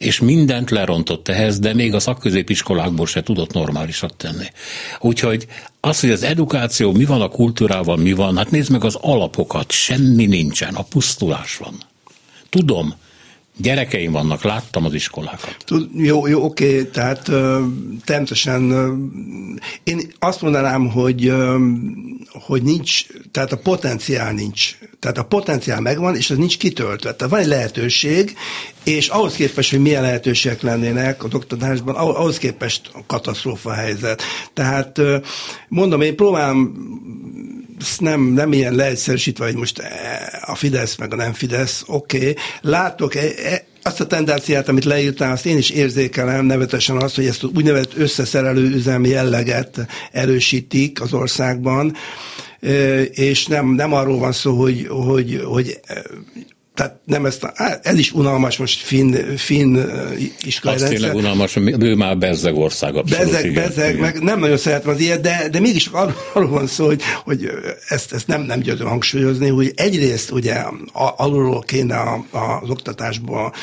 [0.01, 4.45] és mindent lerontott ehhez, de még a szakközépiskolákból se tudott normálisat tenni.
[4.99, 5.47] Úgyhogy
[5.79, 9.71] az, hogy az edukáció mi van a kultúrával, mi van, hát nézd meg az alapokat,
[9.71, 11.75] semmi nincsen, a pusztulás van.
[12.49, 12.93] Tudom,
[13.61, 15.55] Gyerekeim vannak, láttam az iskolákat.
[15.65, 17.61] Tud, jó, jó, oké, tehát ö,
[18.05, 18.93] természetesen ö,
[19.83, 21.57] én azt mondanám, hogy, ö,
[22.31, 24.77] hogy nincs, tehát a potenciál nincs.
[24.99, 27.13] Tehát a potenciál megvan, és az nincs kitöltve.
[27.13, 28.35] Tehát van egy lehetőség,
[28.83, 34.23] és ahhoz képest, hogy milyen lehetőségek lennének az oktatásban, ahhoz képest a katasztrófa helyzet.
[34.53, 35.01] Tehát
[35.67, 36.73] mondom, én próbálom
[37.97, 39.81] nem, nem ilyen leegyszerűsítve, hogy most
[40.41, 42.35] a Fidesz meg a nem Fidesz, oké, okay.
[42.61, 47.25] látok e, e, azt a tendenciát, amit leírtál, azt én is érzékelem, nevetesen azt, hogy
[47.25, 51.95] ezt az úgynevezett összeszerelő üzemi jelleget erősítik az országban,
[53.11, 55.79] és nem, nem arról van szó, hogy, hogy, hogy
[56.81, 59.77] tehát nem ezt, a, ez is unalmas most finn, finn
[60.43, 63.25] iskolai Azt tényleg unalmas, ő már bezzeg ország abszolút.
[63.25, 64.01] Bezzeg, igen, bezzeg, igen.
[64.01, 67.51] meg nem nagyon szeretem az ilyet, de, de mégis arról, arról van szó, hogy, hogy
[67.87, 70.63] ezt, ezt nem, nem győzöm hangsúlyozni, hogy egyrészt ugye
[71.15, 73.53] alulról kéne a, a, az oktatásba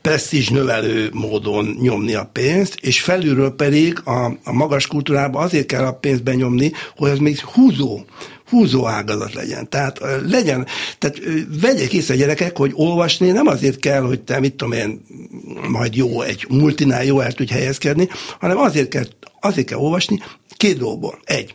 [0.00, 5.84] presztízs növelő módon nyomni a pénzt, és felülről pedig a, a magas kultúrába azért kell
[5.84, 8.04] a pénzt benyomni, hogy az még húzó
[8.48, 9.68] húzó ágazat legyen.
[9.68, 10.66] Tehát legyen,
[10.98, 11.20] tehát
[11.60, 15.00] vegyék észre gyerekek, hogy olvasni nem azért kell, hogy te mit tudom én,
[15.68, 18.08] majd jó, egy multinál jó el tudj helyezkedni,
[18.40, 19.06] hanem azért kell,
[19.40, 20.22] azért kell olvasni
[20.56, 21.18] két dolgból.
[21.24, 21.54] Egy,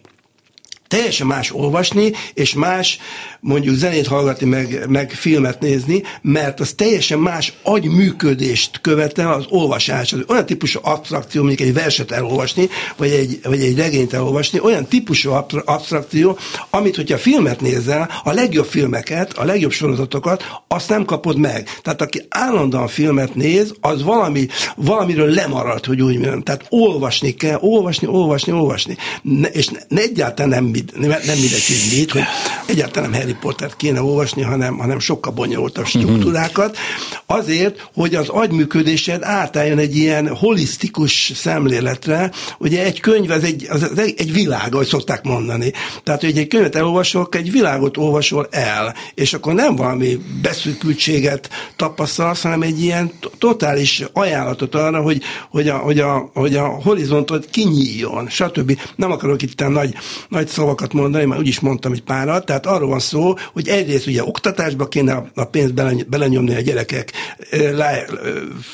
[0.87, 2.99] teljesen más olvasni, és más
[3.39, 10.13] mondjuk zenét hallgatni, meg, meg filmet nézni, mert az teljesen más agyműködést követel az olvasás.
[10.13, 14.85] Az olyan típusú abstrakció, mondjuk egy verset elolvasni, vagy egy, vagy egy regényt elolvasni, olyan
[14.85, 15.31] típusú
[15.65, 16.37] abstrakció,
[16.69, 21.69] amit, hogyha filmet nézel, a legjobb filmeket, a legjobb sorozatokat, azt nem kapod meg.
[21.81, 26.43] Tehát aki állandóan filmet néz, az valami, valamiről lemarad, hogy úgy mondjam.
[26.43, 28.97] Tehát olvasni kell, olvasni, olvasni, olvasni.
[29.21, 32.21] Ne, és ne, egyáltalán nem, nem, nem mindegy, hogy mit, hogy
[32.65, 36.77] egyáltalán nem Harry Pottert kéne olvasni, hanem, hanem sokkal bonyolultabb struktúrákat,
[37.25, 42.31] azért, hogy az agyműködésed átálljon egy ilyen holisztikus szemléletre.
[42.57, 45.71] Ugye egy könyv, az egy, az egy világ, ahogy szokták mondani.
[46.03, 52.41] Tehát, hogy egy könyvet elolvasol, egy világot olvasol el, és akkor nem valami beszűkültséget tapasztalsz,
[52.41, 58.29] hanem egy ilyen totális ajánlatot arra, hogy, hogy, a, hogy, a, hogy a horizontot kinyíljon,
[58.29, 58.79] stb.
[58.95, 59.95] Nem akarok itt nagy,
[60.29, 63.18] nagy szavakat mondani, mert úgyis mondtam egy párat, tehát arról van szó,
[63.53, 65.73] hogy egyrészt ugye oktatásba kéne a pénzt
[66.09, 67.11] belenyomni a gyerekek,
[67.51, 68.05] le,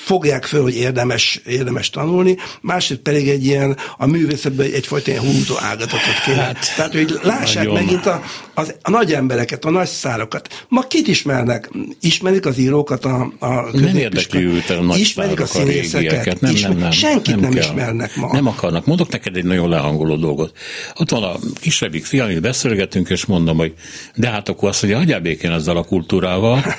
[0.03, 5.55] fogják föl, hogy érdemes, érdemes tanulni, másrészt pedig egy ilyen a művészetben egyfajta ilyen húzó
[5.57, 6.41] ágazatot kéne.
[6.41, 7.83] Hát, Tehát, hogy lássák nagyon.
[7.83, 8.23] megint a,
[8.55, 10.65] az, a nagy embereket, a nagy szárokat.
[10.67, 11.69] Ma kit ismernek?
[11.99, 16.41] Ismerik az írókat a, a Nem érdekli őt a nagy Ismerik a színészeket?
[16.41, 17.61] Nem, nem, nem, Senkit nem, nem kell.
[17.63, 18.29] ismernek ma.
[18.31, 18.85] Nem akarnak.
[18.85, 20.57] Mondok neked egy nagyon lehangoló dolgot.
[20.95, 23.73] Ott van a kisebbik fiam, amit beszélgetünk, és mondom, hogy
[24.15, 26.63] de hát akkor azt mondja, hagyjál békén ezzel a kultúrával.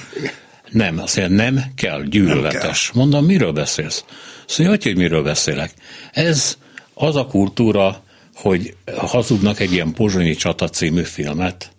[0.70, 2.91] Nem, azt mondja, nem kell, gyűlöletes.
[2.95, 4.05] Mondom, miről beszélsz?
[4.47, 5.70] Azt mondja, hogy, hogy miről beszélek.
[6.12, 6.57] Ez
[6.95, 8.03] az a kultúra,
[8.37, 11.70] hogy hazudnak egy ilyen Pozsonyi csata című filmet.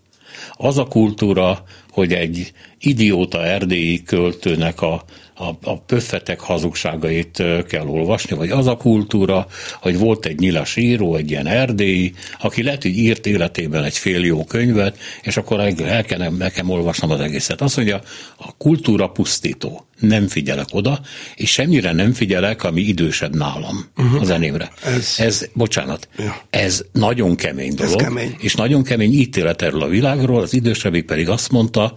[0.54, 5.04] Az a kultúra, hogy egy idióta erdélyi költőnek a
[5.38, 9.48] a, a pöffetek hazugságait kell olvasni, vagy az a kultúra,
[9.82, 14.26] hogy volt egy nyilas író, egy ilyen erdélyi, aki lehet, hogy írt életében egy fél
[14.26, 17.62] jó könyvet, és akkor el kell nekem olvasnom az egészet.
[17.62, 18.02] Azt mondja,
[18.38, 19.86] a kultúra pusztító.
[20.00, 21.00] Nem figyelek oda,
[21.36, 24.22] és semmire nem figyelek, ami idősebb nálam uh-huh.
[24.22, 24.72] a zenémre.
[24.84, 26.42] Ez, ez bocsánat, ja.
[26.50, 28.36] ez nagyon kemény dolog, ez kemény.
[28.40, 31.96] és nagyon kemény ítélet erről a világról, az idősebbik pedig azt mondta,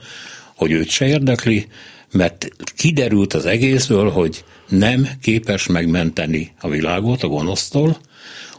[0.54, 1.66] hogy őt se érdekli,
[2.12, 7.96] mert kiderült az egészből, hogy nem képes megmenteni a világot a gonosztól,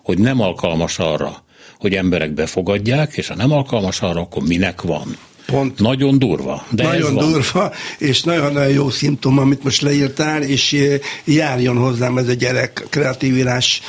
[0.04, 1.44] hogy nem alkalmas arra,
[1.80, 5.18] hogy emberek befogadják, és ha nem alkalmas arra, akkor minek van.
[5.46, 5.80] Pont.
[5.80, 6.66] Nagyon durva.
[6.70, 12.28] De nagyon durva, és nagyon-nagyon jó szimptom, amit most leírtál, és eh, járjon hozzám ez
[12.28, 13.82] a gyerek kreativírás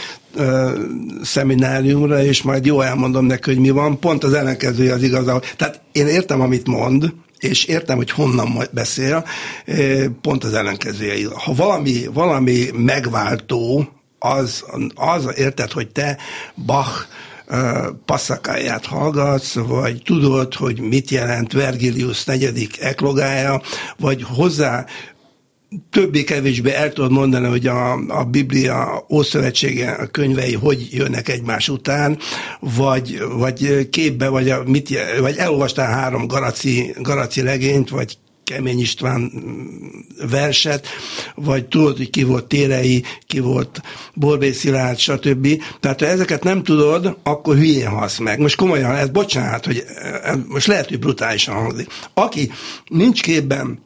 [1.22, 3.98] szemináriumra, és majd jó elmondom neki, hogy mi van.
[3.98, 5.24] Pont az ellenkezője az igaz.
[5.56, 7.12] Tehát én értem, amit mond,
[7.42, 9.24] és értem, hogy honnan beszél,
[10.20, 11.28] pont az ellenkezője.
[11.34, 13.88] Ha valami, valami megváltó,
[14.18, 14.64] az,
[14.94, 16.18] az érted, hogy te
[16.66, 17.06] Bach
[18.04, 23.60] passzakáját hallgatsz, vagy tudod, hogy mit jelent Vergilius negyedik eklogája,
[23.98, 24.86] vagy hozzá
[25.90, 32.18] többé-kevésbé el tudod mondani, hogy a, a Biblia Ószövetsége könyvei hogy jönnek egymás után,
[32.60, 39.32] vagy, vagy képbe, vagy, a, mit, vagy elolvastál három Garaci, Garaci legényt, vagy Kemény István
[40.30, 40.86] verset,
[41.34, 43.82] vagy tudod, hogy ki volt Térei, ki volt
[44.14, 45.62] Borbé Szilárd, stb.
[45.80, 48.38] Tehát ha ezeket nem tudod, akkor hülyén halsz meg.
[48.38, 49.84] Most komolyan, ez bocsánat, hogy
[50.46, 51.86] most lehet, hogy brutálisan hangzik.
[52.14, 52.50] Aki
[52.88, 53.78] nincs képben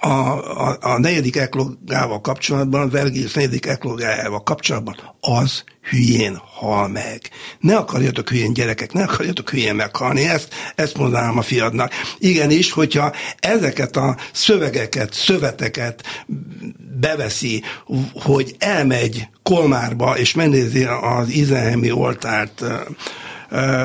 [0.00, 7.20] a, a, a negyedik eklogával kapcsolatban, Vergilius negyedik eklogájával kapcsolatban, az hülyén hal meg.
[7.60, 11.92] Ne akarjatok hülyén gyerekek, ne akarjatok hülyén meghalni, ezt, ezt mondanám a fiadnak.
[12.18, 16.02] Igenis, hogyha ezeket a szövegeket, szöveteket
[17.00, 17.62] beveszi,
[18.12, 22.64] hogy elmegy Kolmárba, és megnézi az Izenhemi oltárt,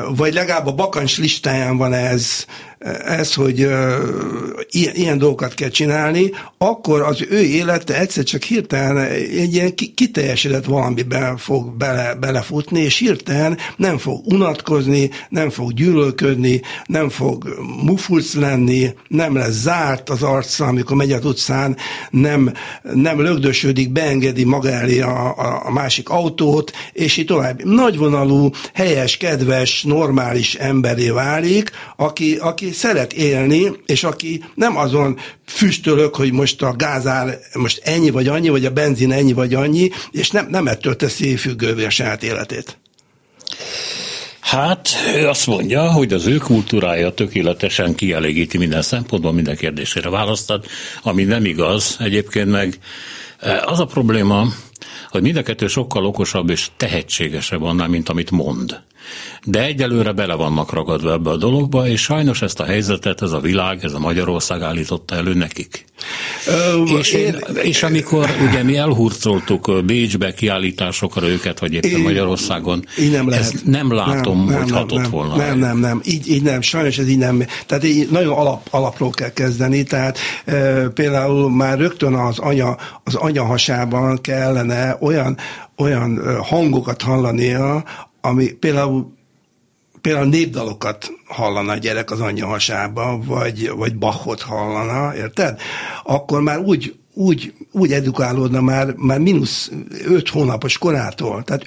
[0.08, 2.46] vagy legalább a bakancs listáján van ez,
[3.04, 3.58] ez, hogy
[4.70, 10.64] ilyen, ilyen dolgokat kell csinálni, akkor az ő élete egyszer csak hirtelen egy ilyen kiteljesedett
[10.64, 18.34] valamiben fog bele, belefutni, és hirtelen nem fog unatkozni, nem fog gyűlölködni, nem fog mufulc
[18.34, 21.76] lenni, nem lesz zárt az arca, amikor megy az utcán,
[22.10, 22.52] nem,
[22.92, 27.64] nem lögdösödik, beengedi maga elé a, a, a másik autót, és így tovább.
[27.64, 36.16] Nagyvonalú, helyes, kedves, normális emberé válik, aki, aki szeret élni, és aki nem azon füstölök,
[36.16, 40.30] hogy most a gázár most ennyi vagy annyi, vagy a benzin ennyi vagy annyi, és
[40.30, 42.78] nem, nem ettől teszi függővé a saját életét.
[44.40, 50.64] Hát, ő azt mondja, hogy az ő kultúrája tökéletesen kielégíti minden szempontból, minden kérdésére választad,
[51.02, 51.96] ami nem igaz.
[52.00, 52.78] Egyébként meg
[53.38, 54.46] eh, az a probléma,
[55.10, 58.80] hogy mind a kettő sokkal okosabb és tehetségesebb annál, mint amit mond
[59.44, 63.40] de egyelőre bele vannak ragadva ebbe a dologba, és sajnos ezt a helyzetet ez a
[63.40, 65.84] világ, ez a Magyarország állította elő nekik.
[66.46, 72.84] Ö, és, én, és amikor ugye mi elhurcoltuk Bécsbe kiállításokra őket, vagy éppen én, Magyarországon,
[72.98, 73.44] így nem lehet.
[73.44, 75.36] ezt nem látom, nem, hogy nem, hatott nem, volna.
[75.36, 77.44] Nem, nem, nem, így, így nem, sajnos ez így nem.
[77.66, 83.14] Tehát így nagyon alap, alapról kell kezdeni, tehát e, például már rögtön az anya, az
[83.14, 85.36] anya hasában kellene olyan,
[85.76, 87.84] olyan hangokat hallania,
[88.20, 89.14] ami például
[90.00, 95.60] például népdalokat hallana a gyerek az anyja hasába, vagy, vagy Bachot hallana, érted?
[96.04, 99.70] Akkor már úgy, úgy, úgy edukálódna már, már mínusz
[100.04, 101.42] öt hónapos korától.
[101.42, 101.64] Tehát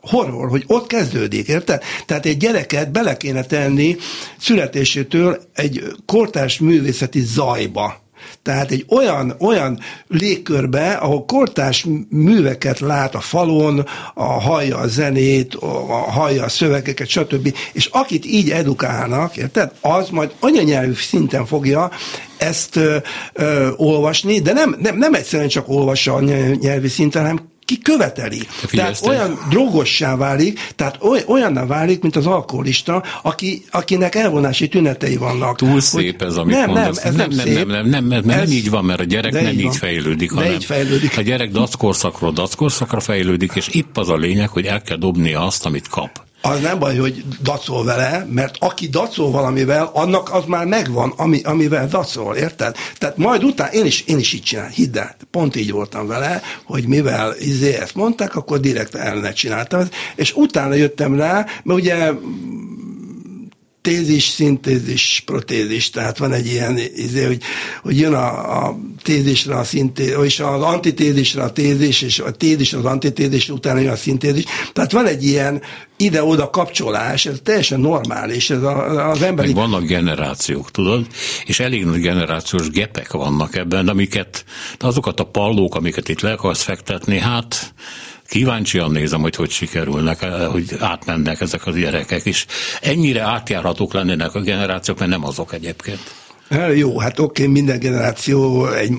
[0.00, 1.82] horror, hogy ott kezdődik, érted?
[2.06, 3.96] Tehát egy gyereket bele kéne tenni
[4.38, 8.04] születésétől egy kortárs művészeti zajba
[8.42, 15.54] tehát egy olyan, olyan légkörbe, ahol kortás műveket lát a falon, a hallja a zenét,
[15.54, 17.54] a hallja a szövegeket, stb.
[17.72, 19.72] És akit így edukálnak, érted?
[19.80, 21.90] Az majd anyanyelvű szinten fogja
[22.36, 22.96] ezt ö,
[23.32, 26.20] ö, olvasni, de nem, nem, nem egyszerűen csak olvassa a
[26.60, 28.40] nyelvi szinten, hanem ki követeli.
[28.70, 35.16] Tehát olyan drogossá válik, tehát oly, olyanná válik, mint az alkoholista, aki, akinek elvonási tünetei
[35.16, 35.56] vannak.
[35.56, 37.02] Túl szép ez, amit nem, mondasz.
[37.02, 39.04] Nem, ez nem, nem, nem, nem, nem, nem, Mert ez, nem így van, mert a
[39.04, 41.18] gyerek nem így, így fejlődik, hanem így fejlődik.
[41.18, 45.66] a gyerek dackorszakról dackorszakra fejlődik, és itt az a lényeg, hogy el kell dobni azt,
[45.66, 50.66] amit kap az nem baj, hogy dacol vele, mert aki dacol valamivel, annak az már
[50.66, 52.76] megvan, ami, amivel dacol, érted?
[52.98, 56.42] Tehát majd utána, én is, én is így csinálom, hidd el, pont így voltam vele,
[56.64, 62.10] hogy mivel izé ezt mondták, akkor direkt ellene csináltam, és utána jöttem rá, mert ugye
[63.86, 67.42] tézis, szintézis, protézis, tehát van egy ilyen, izé, hogy,
[67.82, 72.72] hogy jön a, a tézisre a szintézis, és az antitézisre a tézis, és a tézis
[72.72, 74.44] az antitézis, utána jön a szintézis.
[74.72, 75.62] Tehát van egy ilyen
[75.96, 79.52] ide-oda kapcsolás, ez teljesen normális, ez a, az emberi...
[79.52, 81.06] Meg vannak generációk, tudod,
[81.44, 84.44] és elég nagy generációs gepek vannak ebben, amiket,
[84.78, 87.74] azokat a pallók, amiket itt le akarsz fektetni, hát
[88.26, 92.46] kíváncsian nézem, hogy hogy sikerülnek, eh, hogy átmennek ezek az gyerekek, és
[92.80, 96.25] ennyire átjárhatók lennének a generációk, mert nem azok egyébként.
[96.74, 98.92] Jó, hát oké, minden generáció egy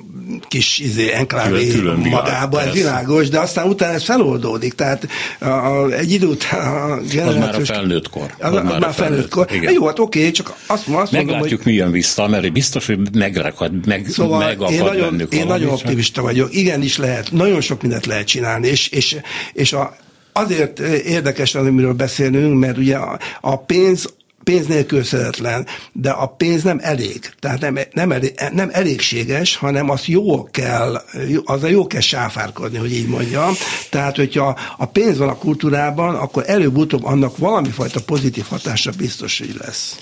[0.48, 5.08] kis izé, enklávé magába, ez világos, de aztán utána ez feloldódik, tehát
[5.40, 7.26] a, a, egy idő után a generációs...
[7.28, 8.34] Az már a felnőtt kor.
[8.40, 9.48] Az, az már, a felnőtt kor.
[9.52, 9.74] Igen.
[9.74, 11.60] Jó, hát oké, csak azt, azt Meglátjuk, mondom, hogy...
[11.66, 15.70] mi jön vissza, mert biztos, hogy megrakad, meg, szóval megakad én nagyon, bennük Én nagyon
[15.70, 16.56] optimista vagyok.
[16.56, 19.18] Igen is lehet, nagyon sok mindent lehet csinálni, és, és,
[19.54, 19.96] és a,
[20.34, 24.16] azért érdekes az, amiről beszélünk, mert ugye a, a pénz
[24.48, 27.30] pénz nélkül szeretlen, de a pénz nem elég.
[27.40, 31.02] Tehát nem, nem, elég, nem elégséges, hanem az jó kell,
[31.44, 33.54] az a jó kell sáfárkodni, hogy így mondjam.
[33.90, 39.40] Tehát, hogyha a pénz van a kultúrában, akkor előbb-utóbb annak valami fajta pozitív hatása biztos,
[39.40, 39.98] hogy lesz.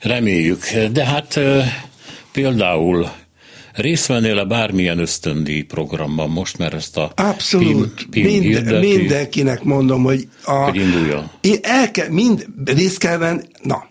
[0.00, 0.64] Reméljük.
[0.92, 1.40] De hát
[2.32, 3.10] például
[3.72, 8.06] Részt vennél-e bármilyen ösztöndíj programban most, mert ezt a Abszolút.
[8.10, 11.30] PIN, PIN Mind, mindenkinek mondom, hogy, a, hogy induljon.
[11.40, 13.42] Én el kell, mind részt kell venni.
[13.62, 13.86] Na,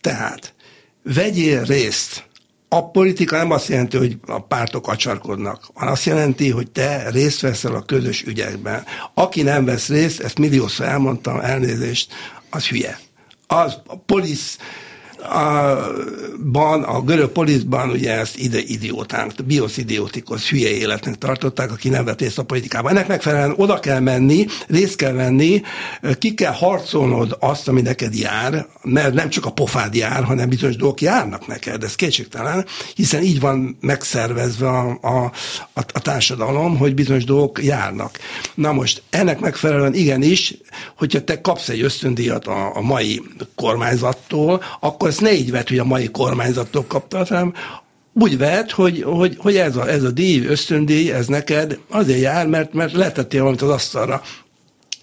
[0.00, 0.54] tehát
[1.02, 2.30] vegyél részt.
[2.68, 7.40] A politika nem azt jelenti, hogy a pártok acsarkodnak, hanem azt jelenti, hogy te részt
[7.40, 8.84] veszel a közös ügyekben.
[9.14, 12.12] Aki nem vesz részt, ezt milliószor elmondtam, elnézést,
[12.50, 12.98] az hülye.
[13.46, 14.58] Az a polisz
[16.52, 22.20] ban, a görög poliszban ugye ezt ide idiótának, bioszidiotikus hülye életnek tartották, aki nem vett
[22.20, 22.90] részt a politikában.
[22.90, 25.62] Ennek megfelelően oda kell menni, részt kell venni,
[26.18, 30.76] ki kell harcolnod azt, ami neked jár, mert nem csak a pofád jár, hanem bizonyos
[30.76, 35.24] dolgok járnak neked, ez kétségtelen, hiszen így van megszervezve a, a,
[35.72, 38.18] a, a társadalom, hogy bizonyos dolgok járnak.
[38.54, 40.54] Na most ennek megfelelően igenis,
[40.96, 43.22] hogyha te kapsz egy ösztöndíjat a, a mai
[43.54, 47.54] kormányzattól, akkor ezt ne így vett, hogy a mai kormányzattól kaptad, hanem
[48.12, 52.46] úgy vett, hogy, hogy, hogy ez, a, ez a díj, ösztöndíj, ez neked azért jár,
[52.46, 54.22] mert, mert letettél valamit az asztalra.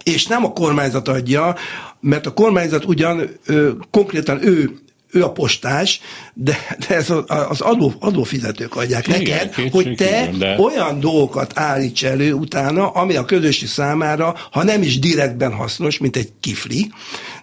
[0.03, 1.55] És nem a kormányzat adja,
[1.99, 4.79] mert a kormányzat ugyan ö, konkrétan ő
[5.11, 6.01] ő a postás,
[6.33, 6.57] de,
[6.87, 7.09] de ez
[7.49, 10.55] az adó, adófizetők adják Igen, neked, hogy te de...
[10.59, 16.15] olyan dolgokat állíts elő utána, ami a közösség számára, ha nem is direktben hasznos, mint
[16.15, 16.91] egy kifli,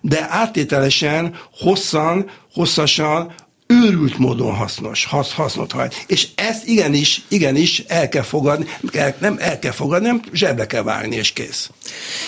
[0.00, 3.34] de áttételesen, hosszan, hosszasan,
[3.66, 6.04] őrült módon hasznos, hasz, hasznot hajt.
[6.06, 10.82] És ezt igenis, igenis el kell fogadni, el, nem el kell fogadni, nem zsebre kell
[10.82, 11.70] vágni, és kész.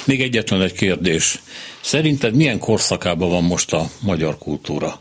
[0.05, 1.43] Még egyetlen egy kérdés.
[1.81, 5.01] Szerinted milyen korszakában van most a magyar kultúra?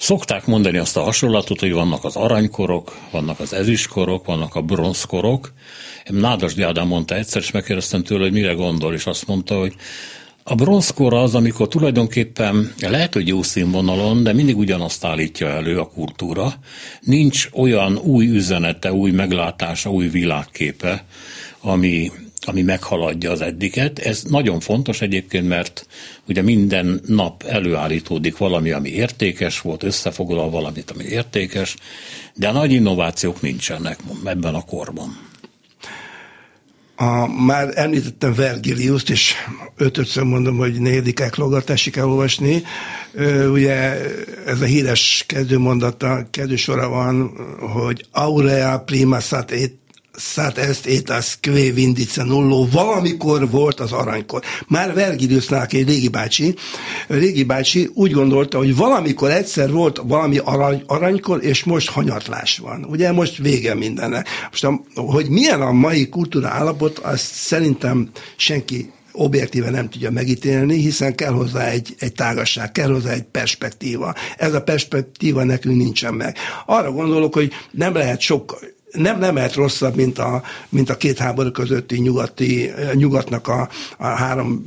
[0.00, 5.52] Szokták mondani azt a hasonlatot, hogy vannak az aranykorok, vannak az ezüstkorok, vannak a bronzkorok.
[6.04, 9.74] Nádas Ádám mondta egyszer, és megkérdeztem tőle, hogy mire gondol, és azt mondta, hogy
[10.42, 15.88] a bronzkor az, amikor tulajdonképpen lehet, hogy jó színvonalon, de mindig ugyanazt állítja elő a
[15.88, 16.52] kultúra.
[17.00, 21.04] Nincs olyan új üzenete, új meglátása, új világképe,
[21.60, 22.10] ami,
[22.46, 23.98] ami meghaladja az eddiget.
[23.98, 25.86] Ez nagyon fontos egyébként, mert
[26.28, 31.76] ugye minden nap előállítódik valami, ami értékes volt, összefoglal valamit, ami értékes,
[32.34, 35.28] de nagy innovációk nincsenek ebben a korban.
[36.96, 39.34] A, már említettem Vergiliuszt, és
[39.76, 42.62] ötötször mondom, hogy negyedik eklogat tessék elolvasni.
[43.52, 43.76] Ugye
[44.46, 47.30] ez a híres kezdőmondata, kezdősora van,
[47.72, 49.50] hogy aurea prima sat
[50.16, 54.42] szát étas kvé vindice nulló, valamikor volt az aranykor.
[54.68, 56.54] Már Vergiliusnál egy régi bácsi,
[57.06, 62.84] régi bácsi úgy gondolta, hogy valamikor egyszer volt valami arany, aranykor, és most hanyatlás van.
[62.84, 64.28] Ugye most vége mindennek.
[64.50, 70.76] Most, a, hogy milyen a mai kultúra állapot, azt szerintem senki objektíve nem tudja megítélni,
[70.76, 74.14] hiszen kell hozzá egy, egy tágasság, kell hozzá egy perspektíva.
[74.36, 76.36] Ez a perspektíva nekünk nincsen meg.
[76.66, 78.58] Arra gondolok, hogy nem lehet sok
[78.92, 83.68] nem, nem lehet rosszabb, mint a, mint a két háború közötti nyugati, nyugatnak a,
[83.98, 84.64] a három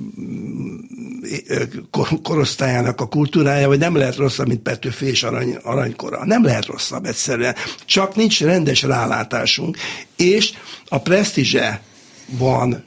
[2.24, 6.26] korosztályának a kultúrája, vagy nem lehet rosszabb, mint Petőfi és arany, aranykora.
[6.26, 7.56] Nem lehet rosszabb egyszerűen.
[7.86, 9.78] Csak nincs rendes rálátásunk,
[10.16, 10.52] és
[10.88, 11.82] a presztízse
[12.26, 12.84] van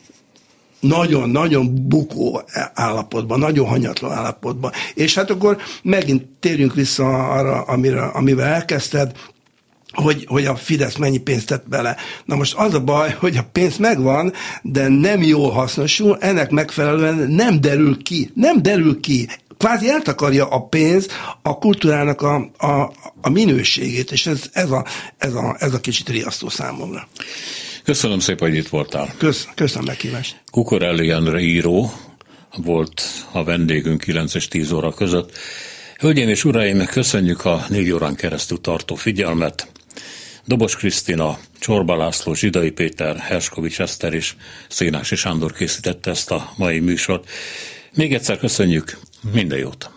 [0.81, 2.43] nagyon-nagyon bukó
[2.75, 4.73] állapotban, nagyon hanyatlan állapotban.
[4.95, 9.13] És hát akkor megint térjünk vissza arra, amire, amivel elkezdted,
[9.97, 11.97] hogy, hogy a Fidesz mennyi pénzt tett bele.
[12.25, 14.33] Na most az a baj, hogy a pénz megvan,
[14.63, 19.29] de nem jól hasznosul, ennek megfelelően nem derül ki, nem derül ki
[19.59, 21.07] kvázi eltakarja a pénz
[21.43, 24.85] a kultúrának a, a, a minőségét, és ez, ez, a,
[25.19, 27.09] ez, a, ez a kicsit riasztó számomra.
[27.85, 29.15] Köszönöm szépen, hogy itt voltál.
[29.19, 30.43] Kösz, köszönöm meghívást.
[30.51, 31.93] Kukorelli Endre író
[32.57, 35.39] volt a vendégünk 9 és 10 óra között.
[35.99, 39.69] Hölgyeim és uraim, köszönjük a négy órán keresztül tartó figyelmet.
[40.47, 44.35] Dobos Krisztina, Csorba László, Zsidai Péter, Herskovics Eszter és
[44.69, 47.31] Szénási Sándor készítette ezt a mai műsort.
[47.95, 48.99] Még egyszer köszönjük,
[49.33, 49.91] minden jót!